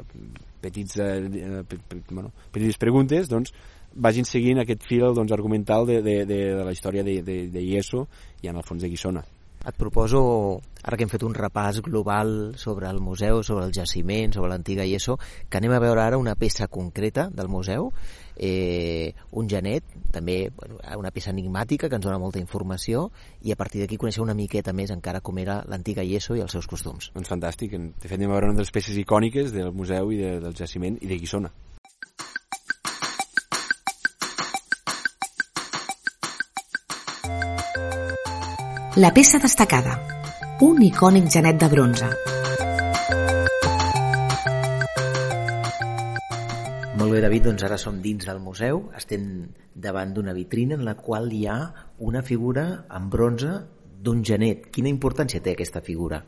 [0.62, 3.54] petits, eh, pe, pe, bueno, petites preguntes, doncs,
[3.96, 7.66] vagin seguint aquest fil doncs, argumental de, de, de, de la història de, de, de
[7.66, 8.08] Ieso
[8.44, 9.26] i en el fons de Guissona.
[9.68, 10.20] Et proposo,
[10.88, 14.86] ara que hem fet un repàs global sobre el museu, sobre el jaciment, sobre l'antiga
[14.88, 15.18] IESO,
[15.50, 17.92] que anem a veure ara una peça concreta del museu,
[18.40, 19.84] eh, un genet,
[20.16, 23.10] també bueno, una peça enigmàtica que ens dona molta informació
[23.44, 26.56] i a partir d'aquí conèixer una miqueta més encara com era l'antiga IESO i els
[26.56, 27.12] seus costums.
[27.14, 30.24] Doncs fantàstic, de fet anem a veure una de les peces icòniques del museu i
[30.24, 31.52] de, del jaciment i de Guissona.
[39.00, 39.94] La peça destacada,
[40.60, 42.08] un icònic genet de bronze.
[47.00, 49.24] Molt bé, David, doncs ara som dins del museu, estem
[49.72, 51.56] davant d'una vitrina en la qual hi ha
[52.10, 52.66] una figura
[53.00, 53.54] en bronze
[54.04, 54.68] d'un genet.
[54.68, 56.20] Quina importància té aquesta figura?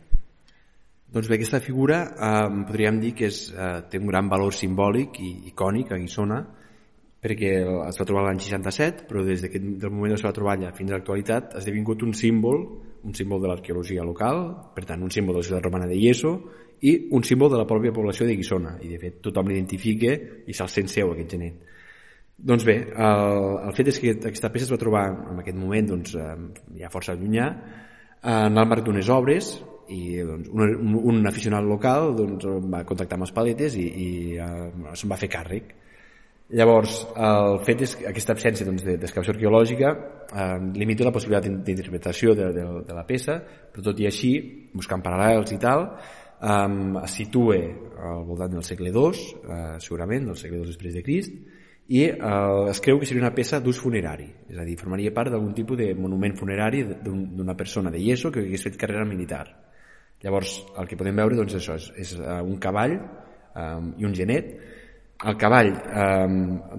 [1.12, 5.20] Doncs bé, aquesta figura eh, podríem dir que és, eh, té un gran valor simbòlic
[5.20, 6.40] i icònic a Guissona,
[7.22, 10.90] perquè es va trobar l'any 67, però des del moment de la seva troballa fins
[10.90, 12.64] a l'actualitat ha esdevingut un símbol,
[13.06, 14.42] un símbol de l'arqueologia local,
[14.74, 16.34] per tant un símbol de la ciutat romana de Ieso
[16.82, 20.16] i un símbol de la pròpia població de Guissona, i de fet tothom l'identifica
[20.50, 21.60] i se'l sent seu aquest genet.
[22.42, 23.28] Doncs bé, el,
[23.68, 26.16] el fet és que aquesta peça es va trobar en aquest moment doncs,
[26.80, 27.52] ja força llunyà,
[28.32, 29.52] en el marc d'unes obres
[29.94, 34.10] i doncs, un, un, un aficionat local doncs, va contactar amb els paletes i, i
[34.42, 35.76] uh, se'n va fer càrrec
[36.52, 42.34] Llavors, el fet és que aquesta absència doncs, d'excavació arqueològica eh, limita la possibilitat d'interpretació
[42.36, 43.38] de, de, de la peça,
[43.72, 44.34] però tot i així,
[44.76, 45.86] buscant paral·lels i tal,
[46.44, 46.58] eh,
[47.06, 47.56] es situa
[48.12, 51.38] al voltant del segle II, eh, segurament, del segle II després de Crist,
[51.88, 52.20] i eh,
[52.74, 55.80] es creu que seria una peça d'ús funerari, és a dir, formaria part d'algun tipus
[55.80, 59.46] de monument funerari d'una persona de Yeso que hagués fet carrera militar.
[60.22, 64.14] Llavors, el que podem veure doncs, això és, és uh, un cavall um, i un
[64.14, 64.52] genet
[65.24, 66.28] el cavall, eh,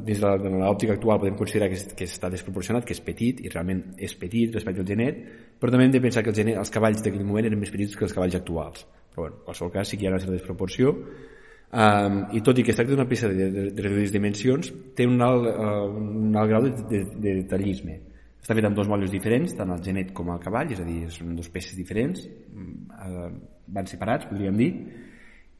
[0.03, 3.51] des de l'òptica actual podem considerar que, és, que està desproporcionat, que és petit, i
[3.53, 5.20] realment és petit respecte al genet,
[5.61, 7.95] però també hem de pensar que el genet, els cavalls d'aquell moment eren més petits
[7.97, 8.82] que els cavalls actuals.
[9.12, 12.59] Però bueno, en qualsevol cas sí que hi ha una certa desproporció, um, i tot
[12.59, 15.86] i que es tracta d'una peça de, de, de reduïdes dimensions, té un alt, uh,
[15.93, 18.01] un alt grau de, de, de detallisme.
[18.43, 21.05] Està fet amb dos motllos diferents, tant el genet com el cavall, és a dir,
[21.14, 23.28] són dues peces diferents, uh,
[23.70, 24.72] van separats, podríem dir,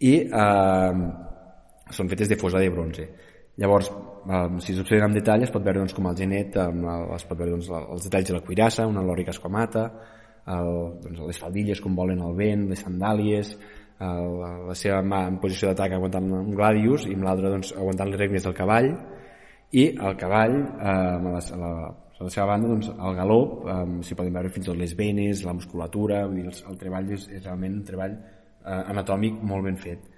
[0.03, 1.31] i uh,
[1.93, 3.07] són fetes de fosa de bronze.
[3.61, 7.29] Llavors, eh, si s'observen amb detall, es pot veure doncs, com el genet, eh, es
[7.29, 9.87] pot veure doncs, els detalls de la cuirassa, una lòrica esquamata,
[10.47, 10.73] el,
[11.05, 13.57] doncs, les faldilles com volen el vent, les sandàlies,
[14.03, 14.39] el,
[14.69, 18.21] la seva mà en posició d'atac aguantant un gladius i amb l'altra doncs, aguantant les
[18.21, 18.89] regnes del cavall
[19.73, 21.73] i el cavall eh, a, la, la,
[22.19, 24.97] a la seva banda doncs, el galop eh, s'hi poden veure fins i tot les
[24.99, 29.39] venes, la musculatura vull dir, el, el treball és, és realment un treball eh, anatòmic
[29.53, 30.09] molt ben fet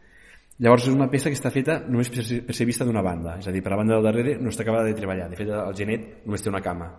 [0.62, 3.54] Llavors és una peça que està feta només per ser, vista d'una banda, és a
[3.54, 5.26] dir, per la banda del darrere no està acabada de treballar.
[5.32, 6.92] De fet, el genet només té una cama.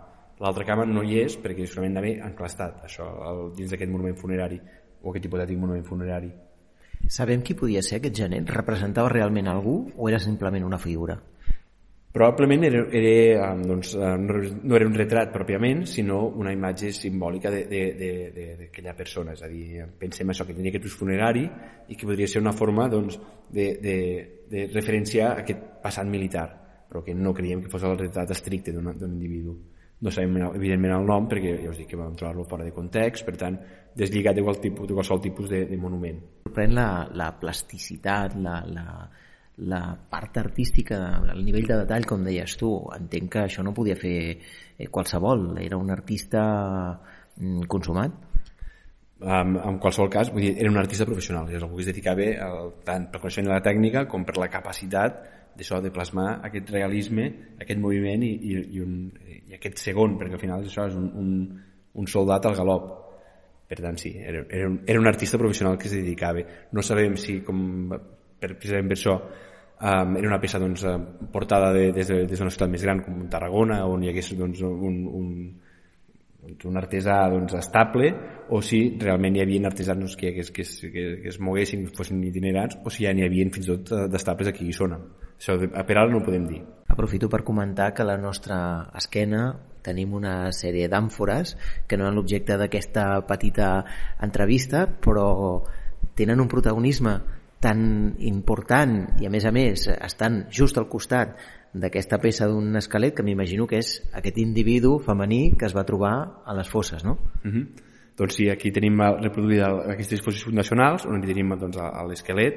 [0.43, 4.59] L'altra cama no hi és perquè segurament d'haver enclastat això el, dins d'aquest monument funerari
[4.59, 6.33] o aquest hipotètic monument funerari.
[7.07, 8.51] Sabem qui podia ser aquest genet?
[8.51, 11.15] Representava realment algú o era simplement una figura?
[12.15, 19.33] Probablement era, era, doncs, no era un retrat pròpiament, sinó una imatge simbòlica d'aquella persona.
[19.35, 21.43] És a dir, pensem això, que tenia aquest ús funerari
[21.91, 23.19] i que podria ser una forma doncs,
[23.51, 23.97] de, de,
[24.47, 26.45] de referenciar aquest passat militar,
[26.87, 29.57] però que no creiem que fos el retrat estricte d'un individu.
[29.99, 33.27] No sabem, evidentment, el nom, perquè ja us dic que vam trobar-lo fora de context,
[33.27, 33.59] per tant,
[33.91, 36.23] deslligat de, tipus, de qualsevol tipus de, de monument.
[36.47, 38.87] Sorprèn la, la plasticitat, la, la,
[39.57, 40.97] la part artística,
[41.31, 45.53] el nivell de detall, com deies tu, entenc que això no podia fer eh, qualsevol,
[45.63, 46.41] era un artista
[47.39, 48.17] mm, consumat?
[49.15, 52.25] Um, en qualsevol cas, vull dir, era un artista professional, és algú que es dedicava
[52.47, 55.23] el, tant per coneixement de la tècnica com per la capacitat
[55.55, 57.29] d'això de plasmar aquest realisme,
[57.63, 59.07] aquest moviment i, i, i, un,
[59.47, 61.31] i aquest segon, perquè al final això és un, un,
[61.95, 62.91] un soldat al galop.
[63.65, 66.43] Per tant, sí, era, era, un, era un artista professional que es dedicava.
[66.75, 67.63] No sabem si, com
[68.45, 70.97] per, precisament per això um, era una peça doncs, eh,
[71.33, 75.01] portada de, des d'una de, ciutat més gran com Tarragona on hi hagués doncs, un,
[75.09, 75.29] un,
[76.45, 78.13] doncs, un artesà doncs, estable
[78.53, 82.77] o si realment hi havia artesans que, que, que, que, que es moguessin, fossin itinerants
[82.83, 84.99] o si ja n'hi havia fins i tot eh, d'estables aquí a Guissona.
[85.35, 86.61] Això per ara no ho podem dir.
[86.87, 88.57] Aprofito per comentar que la nostra
[88.95, 89.49] esquena
[89.85, 93.69] tenim una sèrie d'àmfores que no eren l'objecte d'aquesta petita
[94.23, 95.27] entrevista però
[96.15, 97.19] tenen un protagonisme
[97.65, 101.33] tan important i a més a més estan just al costat
[101.75, 106.13] d'aquesta peça d'un esquelet que m'imagino que és aquest individu femení que es va trobar
[106.45, 107.17] a les fosses, no?
[107.43, 107.57] Uh mhm.
[107.57, 107.91] -huh.
[108.15, 112.53] Doncs sí, aquí tenim reproduïda aquestes disposicions fundacionals on tenim doncs, l'esquelet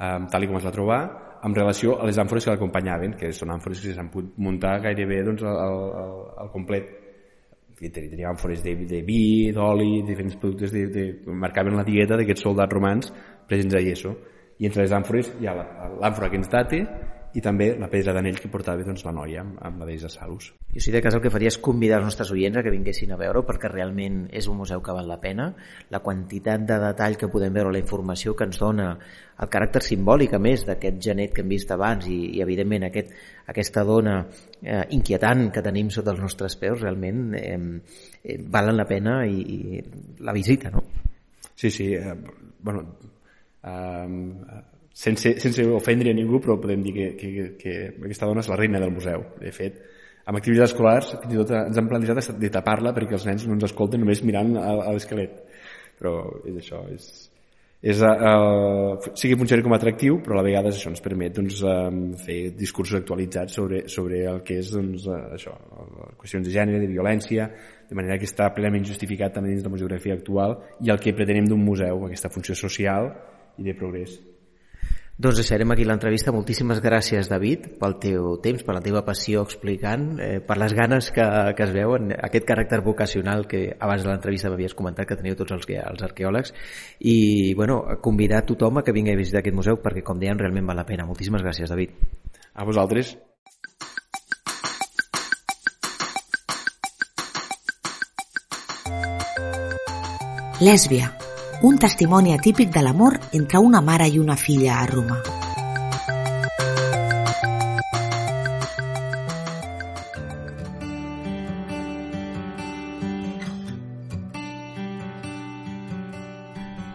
[0.00, 1.00] eh, tal com es va trobar
[1.44, 5.22] en relació a les àmfores que l'acompanyaven que són àmfores que s'han pogut muntar gairebé
[5.22, 6.84] doncs, al, al, al complet
[7.76, 12.72] teníem àmfores de, de vi, d'oli, diferents productes de, de, marcaven la dieta d'aquests soldats
[12.72, 13.12] romans
[13.46, 14.16] presents a Ieso
[14.58, 16.84] i entre les àmfores hi ha l'àmfora que ens date
[17.36, 20.46] i també la pedra d'anell que portava doncs, la noia amb, amb la de Salus.
[20.72, 23.12] Jo sí, de cas el que faria és convidar els nostres oients a que vinguessin
[23.12, 25.50] a veure perquè realment és un museu que val la pena.
[25.92, 28.86] La quantitat de detall que podem veure, la informació que ens dona,
[29.36, 33.12] el caràcter simbòlic a més d'aquest genet que hem vist abans i, i evidentment aquest,
[33.52, 34.22] aquesta dona
[34.62, 37.58] eh, inquietant que tenim sota els nostres peus realment eh,
[38.24, 40.86] eh, valen la pena i, i la visita, no?
[41.52, 41.92] Sí, sí.
[42.00, 42.16] Eh,
[42.64, 42.86] bueno,
[43.66, 44.30] Um,
[44.96, 48.56] sense, sense ofendre a ningú, però podem dir que, que, que aquesta dona és la
[48.56, 49.26] reina del museu.
[49.42, 49.82] De fet,
[50.26, 53.58] amb activitats escolars fins i tot ens han plantejat de tapar-la perquè els nens no
[53.58, 55.42] ens escolten només mirant a, a l'esquelet.
[56.00, 56.14] Però
[56.48, 57.10] és això, és,
[57.92, 61.36] és, uh, sí que funciona com a atractiu, però a la vegada això ens permet
[61.36, 65.54] doncs, um, fer discursos actualitzats sobre, sobre el que és doncs, uh, això,
[66.20, 67.48] qüestions de gènere, de violència,
[67.88, 71.16] de manera que està plenament justificat també dins de la museografia actual i el que
[71.16, 73.12] pretenem d'un museu, aquesta funció social
[73.58, 74.18] i de progrés.
[75.16, 76.32] Doncs deixarem aquí l'entrevista.
[76.32, 81.08] Moltíssimes gràcies, David, pel teu temps, per la teva passió explicant, eh, per les ganes
[81.08, 81.24] que,
[81.56, 85.56] que es veuen, aquest caràcter vocacional que abans de l'entrevista m'havies comentat que teniu tots
[85.56, 86.52] els, els arqueòlegs
[87.00, 90.68] i bueno, convidar tothom a que vingui a visitar aquest museu perquè, com deien, realment
[90.68, 91.08] val la pena.
[91.08, 91.96] Moltíssimes gràcies, David.
[92.52, 93.16] A vosaltres.
[100.60, 101.08] Lèsbia,
[101.62, 105.22] un testimoni atípic de l'amor entre una mare i una filla a Roma.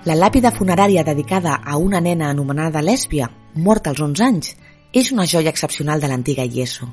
[0.05, 4.55] La làpida funerària dedicada a una nena anomenada Lèsbia, morta als 11 anys,
[4.93, 6.89] és una joia excepcional de l'antiga Ieso.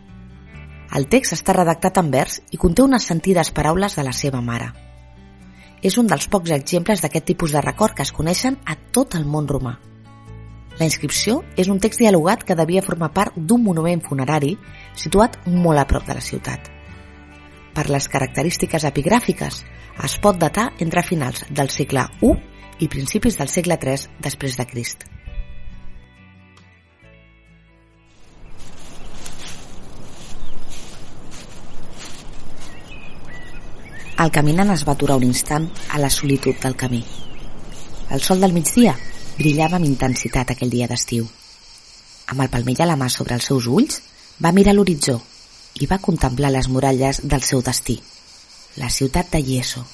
[0.96, 4.87] El text està redactat en vers i conté unes sentides paraules de la seva mare
[5.82, 9.26] és un dels pocs exemples d'aquest tipus de record que es coneixen a tot el
[9.26, 9.76] món romà.
[10.78, 14.54] La inscripció és un text dialogat que devia formar part d'un monument funerari
[14.94, 16.70] situat molt a prop de la ciutat.
[17.74, 19.62] Per les característiques epigràfiques,
[20.04, 22.34] es pot datar entre finals del segle I
[22.86, 25.08] i principis del segle III després de Crist.
[34.22, 37.04] El caminant es va aturar un instant a la solitud del camí.
[38.10, 38.96] El sol del migdia
[39.36, 41.28] brillava amb intensitat aquell dia d'estiu.
[42.32, 44.00] Amb el palmell a la mà sobre els seus ulls,
[44.42, 45.20] va mirar l'horitzó
[45.78, 47.94] i va contemplar les muralles del seu destí,
[48.82, 49.84] la ciutat de Yeso.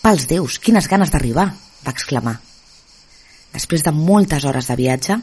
[0.00, 1.50] Pels déus, quines ganes d'arribar,
[1.84, 2.38] va exclamar.
[3.52, 5.18] Després de moltes hores de viatge,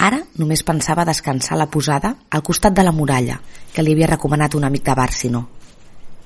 [0.00, 3.36] ara només pensava descansar la posada al costat de la muralla
[3.74, 5.44] que li havia recomanat un amic de Bàrsino.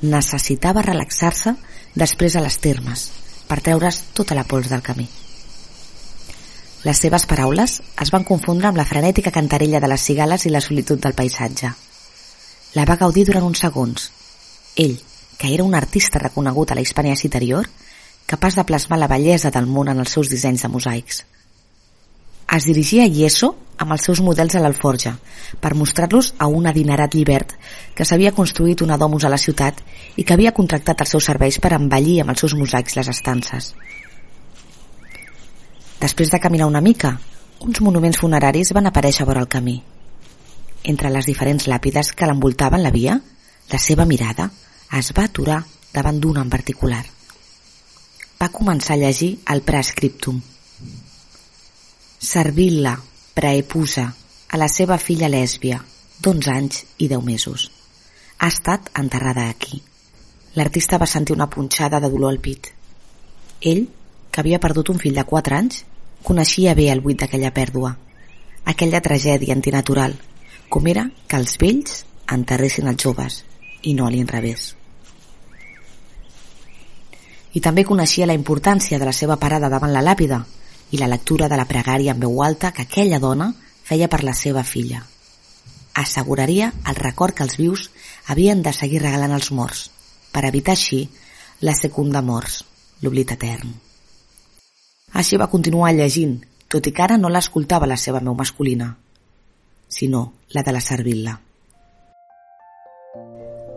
[0.02, 1.56] Necessitava relaxar-se
[1.98, 3.08] després a les termes,
[3.48, 5.08] per treure's tota la pols del camí.
[6.86, 10.62] Les seves paraules es van confondre amb la frenètica cantarella de les cigales i la
[10.62, 11.72] solitud del paisatge.
[12.78, 14.10] La va gaudir durant uns segons.
[14.76, 14.94] Ell,
[15.38, 17.66] que era un artista reconegut a la Hispània Citerior,
[18.26, 21.24] capaç de plasmar la bellesa del món en els seus dissenys de mosaics.
[22.56, 25.14] Es dirigia a Yeso amb els seus models a l'alforja
[25.62, 27.54] per mostrar-los a un adinerat llibert
[27.94, 29.82] que s'havia construït una domus a la ciutat
[30.16, 33.74] i que havia contractat els seus serveis per embellir amb els seus mosaics les estances.
[36.00, 37.16] Després de caminar una mica,
[37.60, 39.80] uns monuments funeraris van aparèixer vora el camí.
[40.84, 43.18] Entre les diferents làpides que l'envoltaven la via,
[43.72, 44.50] la seva mirada
[44.98, 47.02] es va aturar davant d'una en particular.
[48.38, 50.38] Va començar a llegir el prescriptum.
[52.18, 52.96] Servil·la,
[53.30, 54.08] preepusa,
[54.50, 55.76] a la seva filla lèsbia,
[56.18, 57.68] d'11 anys i 10 mesos.
[58.42, 59.78] Ha estat enterrada aquí.
[60.58, 62.72] L'artista va sentir una punxada de dolor al pit.
[63.60, 63.84] Ell,
[64.32, 65.84] que havia perdut un fill de 4 anys,
[66.26, 67.94] coneixia bé el buit d'aquella pèrdua,
[68.66, 70.18] aquella tragèdia antinatural,
[70.68, 73.44] com era que els vells enterressin els joves
[73.82, 74.74] i no a l'inrevés.
[77.54, 80.42] I també coneixia la importància de la seva parada davant la làpida
[80.90, 83.52] i la lectura de la pregària en veu alta que aquella dona
[83.84, 85.02] feia per la seva filla.
[85.94, 87.88] Asseguraria el record que els vius
[88.26, 89.88] havien de seguir regalant als morts,
[90.32, 91.08] per evitar així
[91.60, 92.62] la secunda morts,
[93.02, 93.72] l'oblit etern.
[95.18, 98.92] Així va continuar llegint, tot i que ara no l'escoltava la seva meu masculina,
[99.88, 101.34] sinó la de la servil·la.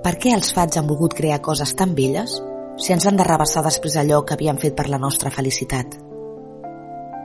[0.04, 2.38] Per què els fats han volgut crear coses tan belles
[2.82, 6.11] si ens han de rebassar després allò que havien fet per la nostra felicitat?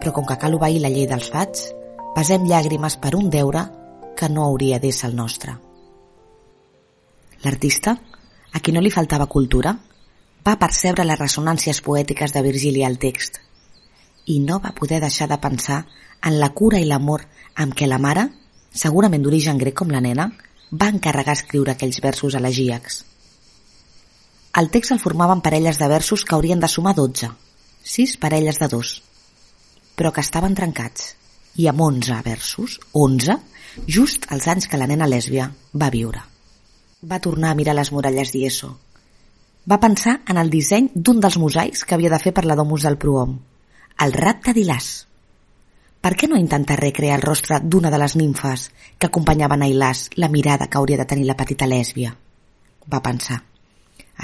[0.00, 1.70] Però com que cal obeir la llei dels fats,
[2.16, 3.66] pesem llàgrimes per un deure
[4.16, 5.56] que no hauria d'ésser el nostre.
[7.44, 7.96] L'artista,
[8.52, 9.74] a qui no li faltava cultura,
[10.46, 13.42] va percebre les ressonàncies poètiques de Virgili al text
[14.26, 15.84] i no va poder deixar de pensar
[16.22, 17.24] en la cura i l'amor
[17.62, 18.26] amb què la mare,
[18.72, 20.30] segurament d'origen grec com la nena,
[20.72, 23.04] va encarregar escriure aquells versos elegíacs.
[24.60, 27.30] El text el formaven parelles de versos que haurien de sumar 12,
[27.84, 29.02] sis parelles de dos,
[29.96, 31.14] però que estaven trencats,
[31.56, 33.38] i amb 11 versos, 11,
[33.88, 36.20] just els anys que la nena lèsbia va viure.
[37.02, 38.74] Va tornar a mirar les muralles d'Ieso.
[39.66, 42.84] Va pensar en el disseny d'un dels mosaics que havia de fer per la Domus
[42.86, 43.34] del Prohom,
[44.04, 44.90] el rapte d'Ilàs.
[46.04, 48.68] Per què no intentar recrear el rostre d'una de les nimfes
[48.98, 52.12] que acompanyaven a Ilàs la mirada que hauria de tenir la petita lèsbia?
[52.92, 53.40] Va pensar.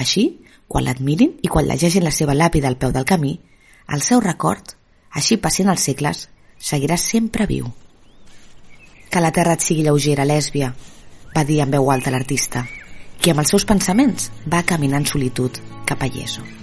[0.04, 0.28] Així,
[0.68, 3.34] quan l'admirin i quan llegeixin la seva làpida al peu del camí,
[3.88, 4.76] el seu record,
[5.18, 6.26] així passin els segles,
[6.58, 7.68] seguirà sempre viu.
[9.12, 10.72] Que la terra et sigui lleugera, lèsbia,
[11.36, 12.64] va dir en veu alta l'artista,
[13.20, 16.61] qui amb els seus pensaments va caminar en solitud cap a Yeso.